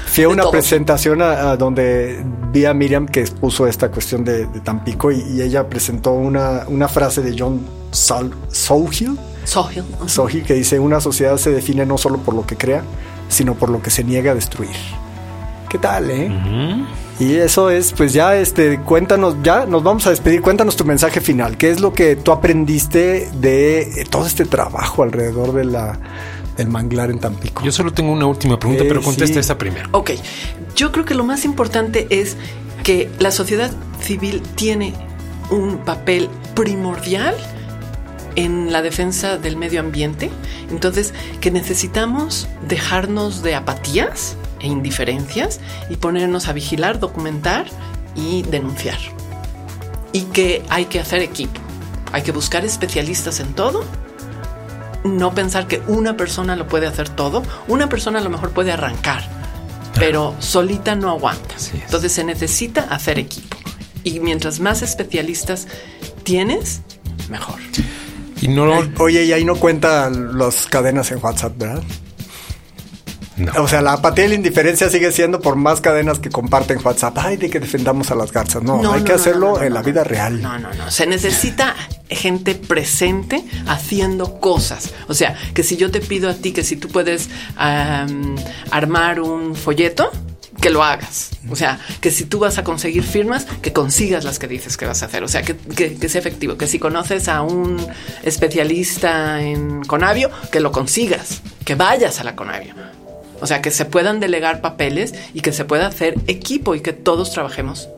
Fui 0.07 0.23
a 0.23 0.29
una 0.29 0.49
presentación 0.49 1.21
a, 1.21 1.55
donde 1.55 2.23
vi 2.51 2.65
a 2.65 2.73
Miriam 2.73 3.07
que 3.07 3.21
expuso 3.21 3.67
esta 3.67 3.89
cuestión 3.89 4.23
de, 4.23 4.45
Tampico 4.63 5.11
y, 5.11 5.41
ella 5.41 5.67
presentó 5.67 6.11
una, 6.11 6.65
una 6.67 6.87
frase 6.87 7.21
de 7.21 7.35
John 7.37 7.65
Sohill. 7.91 8.31
Sohill. 8.51 9.17
Sohill 10.05 10.43
que 10.43 10.53
dice, 10.53 10.79
una 10.79 10.99
sociedad 10.99 11.37
se 11.37 11.51
define 11.51 11.85
no 11.85 11.97
solo 11.97 12.19
por 12.19 12.35
lo 12.35 12.45
que 12.45 12.55
crea, 12.55 12.83
sino 13.33 13.55
por 13.55 13.69
lo 13.69 13.81
que 13.81 13.89
se 13.89 14.03
niega 14.03 14.31
a 14.31 14.35
destruir. 14.35 14.75
¿Qué 15.69 15.77
tal, 15.77 16.09
eh? 16.11 16.31
Y 17.19 17.35
eso 17.35 17.69
es, 17.69 17.93
pues 17.93 18.13
ya, 18.13 18.35
este, 18.35 18.79
cuéntanos, 18.79 19.37
ya 19.43 19.65
nos 19.65 19.83
vamos 19.83 20.05
a 20.07 20.09
despedir. 20.09 20.41
Cuéntanos 20.41 20.75
tu 20.75 20.85
mensaje 20.85 21.21
final. 21.21 21.57
¿Qué 21.57 21.69
es 21.71 21.79
lo 21.79 21.93
que 21.93 22.15
tú 22.15 22.31
aprendiste 22.31 23.29
de 23.33 24.05
todo 24.09 24.25
este 24.25 24.45
trabajo 24.45 25.03
alrededor 25.03 25.53
de 25.53 25.65
la, 25.65 25.99
del 26.57 26.69
manglar 26.69 27.11
en 27.11 27.19
Tampico? 27.19 27.63
Yo 27.63 27.71
solo 27.71 27.93
tengo 27.93 28.11
una 28.11 28.25
última 28.25 28.59
pregunta, 28.59 28.83
pero 28.87 29.01
contesta 29.01 29.39
esta 29.39 29.57
primero. 29.57 29.89
Ok, 29.91 30.11
yo 30.75 30.91
creo 30.91 31.05
que 31.05 31.15
lo 31.15 31.23
más 31.23 31.45
importante 31.45 32.07
es 32.09 32.37
que 32.83 33.09
la 33.19 33.31
sociedad 33.31 33.71
civil 34.01 34.41
tiene 34.55 34.93
un 35.49 35.77
papel 35.77 36.29
primordial 36.55 37.35
en 38.35 38.71
la 38.71 38.81
defensa 38.81 39.37
del 39.37 39.57
medio 39.57 39.79
ambiente. 39.79 40.29
Entonces, 40.69 41.13
que 41.41 41.51
necesitamos 41.51 42.47
dejarnos 42.67 43.43
de 43.43 43.55
apatías 43.55 44.35
e 44.59 44.67
indiferencias 44.67 45.59
y 45.89 45.97
ponernos 45.97 46.47
a 46.47 46.53
vigilar, 46.53 46.99
documentar 46.99 47.65
y 48.15 48.43
denunciar. 48.43 48.97
Y 50.11 50.21
que 50.23 50.63
hay 50.69 50.85
que 50.85 50.99
hacer 50.99 51.21
equipo. 51.21 51.59
Hay 52.11 52.21
que 52.21 52.31
buscar 52.31 52.63
especialistas 52.63 53.39
en 53.39 53.53
todo. 53.53 53.83
No 55.03 55.33
pensar 55.33 55.67
que 55.67 55.81
una 55.87 56.15
persona 56.15 56.55
lo 56.55 56.67
puede 56.67 56.87
hacer 56.87 57.09
todo. 57.09 57.43
Una 57.67 57.89
persona 57.89 58.19
a 58.19 58.21
lo 58.21 58.29
mejor 58.29 58.51
puede 58.51 58.71
arrancar, 58.71 59.27
pero 59.95 60.35
solita 60.39 60.95
no 60.95 61.09
aguanta. 61.09 61.55
Entonces 61.73 62.11
se 62.11 62.23
necesita 62.23 62.81
hacer 62.81 63.19
equipo. 63.19 63.57
Y 64.03 64.19
mientras 64.19 64.59
más 64.59 64.81
especialistas 64.81 65.67
tienes, 66.23 66.81
mejor. 67.29 67.59
Y 68.43 68.49
no, 68.49 68.77
Oye, 68.99 69.23
y 69.23 69.31
ahí 69.31 69.45
no 69.45 69.55
cuenta 69.55 70.09
las 70.09 70.65
cadenas 70.65 71.09
en 71.11 71.23
WhatsApp, 71.23 71.57
¿verdad? 71.57 71.81
O 73.57 73.69
sea, 73.69 73.81
la 73.81 73.93
apatía 73.93 74.25
y 74.25 74.27
la 74.27 74.35
indiferencia 74.35 74.89
sigue 74.89 75.13
siendo 75.13 75.39
por 75.39 75.55
más 75.55 75.79
cadenas 75.79 76.19
que 76.19 76.29
comparten 76.29 76.79
WhatsApp. 76.83 77.17
Ay, 77.19 77.37
de 77.37 77.49
que 77.49 77.61
defendamos 77.61 78.11
a 78.11 78.15
las 78.15 78.33
garzas. 78.33 78.61
No, 78.61 78.91
hay 78.91 79.03
que 79.03 79.13
hacerlo 79.13 79.61
en 79.61 79.73
la 79.73 79.81
vida 79.81 80.03
real. 80.03 80.41
No, 80.41 80.59
no, 80.59 80.73
no. 80.73 80.91
Se 80.91 81.07
necesita 81.07 81.73
gente 82.09 82.53
presente 82.53 83.45
haciendo 83.65 84.41
cosas. 84.41 84.93
O 85.07 85.13
sea, 85.13 85.37
que 85.53 85.63
si 85.63 85.77
yo 85.77 85.89
te 85.89 86.01
pido 86.01 86.29
a 86.29 86.33
ti 86.33 86.51
que 86.51 86.63
si 86.63 86.75
tú 86.75 86.89
puedes 86.89 87.29
armar 87.55 89.21
un 89.21 89.55
folleto, 89.55 90.11
que 90.63 90.69
lo 90.69 90.81
hagas. 90.81 91.31
O 91.49 91.57
sea, 91.57 91.77
que 91.99 92.09
si 92.09 92.23
tú 92.23 92.39
vas 92.39 92.57
a 92.57 92.63
conseguir 92.63 93.03
firmas, 93.03 93.45
que 93.61 93.73
consigas 93.73 94.23
las 94.23 94.39
que 94.39 94.47
dices 94.47 94.77
que 94.77 94.85
vas 94.85 95.03
a 95.03 95.07
hacer. 95.07 95.21
O 95.21 95.27
sea, 95.27 95.41
que, 95.41 95.57
que, 95.57 96.07
sea 96.07 96.19
efectivo. 96.19 96.57
Que 96.57 96.67
si 96.67 96.79
conoces 96.79 97.27
a 97.27 97.41
un 97.41 97.85
especialista 98.23 99.41
en 99.41 99.83
Conavio, 99.83 100.31
que 100.53 100.61
lo 100.61 100.71
consigas. 100.71 101.41
Que 101.65 101.75
vayas 101.75 102.21
a 102.21 102.23
la 102.23 102.37
Conavio. 102.37 102.75
O 103.41 103.45
sea, 103.45 103.61
que 103.61 103.71
se 103.71 103.83
puedan 103.83 104.21
delegar 104.21 104.61
papeles 104.61 105.13
y 105.33 105.41
que 105.41 105.51
se 105.51 105.65
pueda 105.65 105.85
hacer 105.87 106.15
equipo 106.27 106.75
y 106.75 106.79
que 106.79 106.93
todos 106.93 107.33
trabajemos 107.33 107.89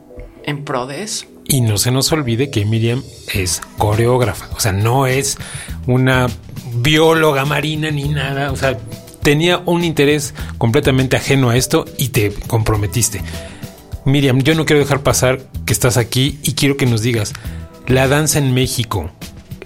en 0.43 0.65
pro 0.65 0.87
de 0.87 1.03
eso. 1.03 1.27
Y 1.47 1.61
no 1.61 1.77
se 1.77 1.91
nos 1.91 2.11
olvide 2.11 2.49
que 2.49 2.65
Miriam 2.65 3.03
es 3.31 3.61
coreógrafa, 3.77 4.49
o 4.55 4.59
sea, 4.59 4.71
no 4.71 5.05
es 5.05 5.37
una 5.85 6.25
bióloga 6.73 7.45
marina 7.45 7.91
ni 7.91 8.09
nada, 8.09 8.51
o 8.51 8.55
sea, 8.55 8.79
tenía 9.25 9.63
un 9.65 9.83
interés 9.83 10.35
completamente 10.59 11.17
ajeno 11.17 11.49
a 11.49 11.57
esto 11.57 11.85
y 11.97 12.09
te 12.09 12.31
comprometiste. 12.31 13.23
Miriam, 14.05 14.43
yo 14.43 14.53
no 14.53 14.65
quiero 14.65 14.83
dejar 14.83 15.01
pasar 15.01 15.41
que 15.65 15.73
estás 15.73 15.97
aquí 15.97 16.37
y 16.43 16.53
quiero 16.53 16.77
que 16.77 16.85
nos 16.85 17.01
digas, 17.01 17.33
la 17.87 18.07
danza 18.07 18.37
en 18.37 18.53
México, 18.53 19.09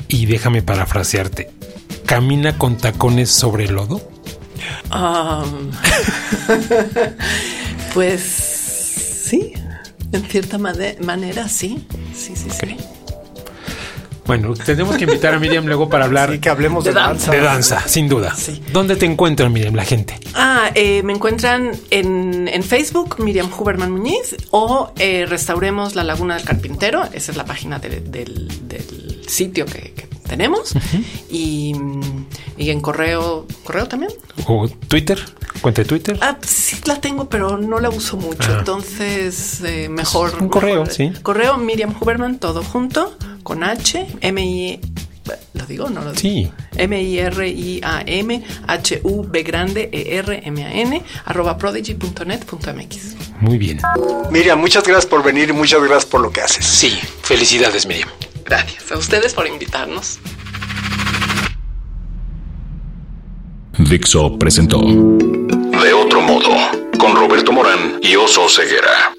y 0.07 0.27
déjame 0.27 0.61
parafrasearte, 0.61 1.51
¿camina 2.05 2.57
con 2.57 2.77
tacones 2.77 3.31
sobre 3.31 3.65
el 3.65 3.73
lodo? 3.73 4.09
pues 7.93 8.21
sí, 9.25 9.51
en 10.13 10.23
cierta 10.23 10.57
manera 10.57 11.49
sí. 11.49 11.85
Sí, 12.15 12.33
sí, 12.33 12.49
sí. 12.49 12.77
Bueno, 14.29 14.53
tenemos 14.53 14.95
que 14.95 15.05
invitar 15.05 15.33
a 15.33 15.39
Miriam 15.39 15.65
luego 15.65 15.89
para 15.89 16.05
hablar. 16.05 16.39
que 16.39 16.49
hablemos 16.49 16.83
de, 16.83 16.93
danza. 16.93 17.31
De 17.31 17.41
danza, 17.41 17.87
sin 17.87 18.07
duda. 18.07 18.35
¿Dónde 18.71 18.95
te 18.95 19.07
encuentran, 19.07 19.51
Miriam, 19.51 19.73
la 19.73 19.83
gente? 19.83 20.19
Ah, 20.35 20.69
eh, 20.75 21.01
me 21.01 21.13
encuentran 21.13 21.71
en, 21.89 22.61
Facebook, 22.61 23.15
Miriam 23.17 23.49
Huberman 23.51 23.89
Muñiz, 23.89 24.35
o 24.51 24.91
eh, 24.99 25.25
Restauremos 25.27 25.95
la 25.95 26.03
Laguna 26.03 26.35
del 26.35 26.45
Carpintero. 26.45 27.05
Esa 27.11 27.31
es 27.31 27.37
la 27.37 27.45
página 27.45 27.79
del, 27.79 28.47
sitio 29.29 29.65
que, 29.65 29.93
tenemos. 30.27 30.73
y, 31.29 31.73
en 32.57 32.81
correo, 32.81 33.47
correo 33.63 33.87
también. 33.87 34.11
¿O 34.45 34.67
Twitter? 34.87 35.19
¿Cuenta 35.61 35.81
de 35.81 35.87
Twitter? 35.87 36.17
Ah, 36.21 36.37
sí 36.45 36.77
la 36.85 37.01
tengo, 37.01 37.27
pero 37.27 37.57
no 37.57 37.79
la 37.79 37.89
uso 37.89 38.15
mucho. 38.15 38.51
Ah. 38.51 38.57
Entonces, 38.59 39.61
eh, 39.61 39.89
mejor. 39.89 40.41
Un 40.41 40.49
correo, 40.49 40.85
sí. 40.85 41.11
Correo 41.23 41.57
Miriam 41.57 41.95
Huberman, 41.99 42.39
todo 42.39 42.63
junto 42.63 43.17
con 43.43 43.63
H, 43.63 44.07
M 44.21 44.45
I 44.45 44.79
¿Lo 45.53 45.65
digo 45.65 45.89
no 45.89 46.01
lo 46.01 46.13
digo? 46.13 46.19
Sí. 46.19 46.51
M-I-R-I-A-M 46.75 48.43
H-U-B 48.67 49.43
grande 49.43 49.89
E-R-M-A-N 49.91 51.03
arroba 51.25 51.57
prodigy.net.mx. 51.57 53.15
Muy 53.41 53.57
bien. 53.57 53.79
Miriam, 54.31 54.59
muchas 54.59 54.83
gracias 54.83 55.05
por 55.05 55.23
venir 55.23 55.49
y 55.49 55.53
muchas 55.53 55.81
gracias 55.81 56.05
por 56.05 56.21
lo 56.21 56.31
que 56.31 56.41
haces. 56.41 56.65
Sí, 56.65 56.97
felicidades, 57.23 57.85
Miriam. 57.85 58.09
Gracias 58.45 58.91
a 58.91 58.97
ustedes 58.97 59.33
por 59.33 59.47
invitarnos. 59.47 60.19
Dixo 63.77 64.37
presentó 64.37 64.81
De 64.81 65.93
otro 65.93 66.21
modo 66.21 66.49
con 66.99 67.15
Roberto 67.15 67.51
Morán 67.51 67.99
y 68.01 68.15
Oso 68.15 68.49
Ceguera. 68.49 69.18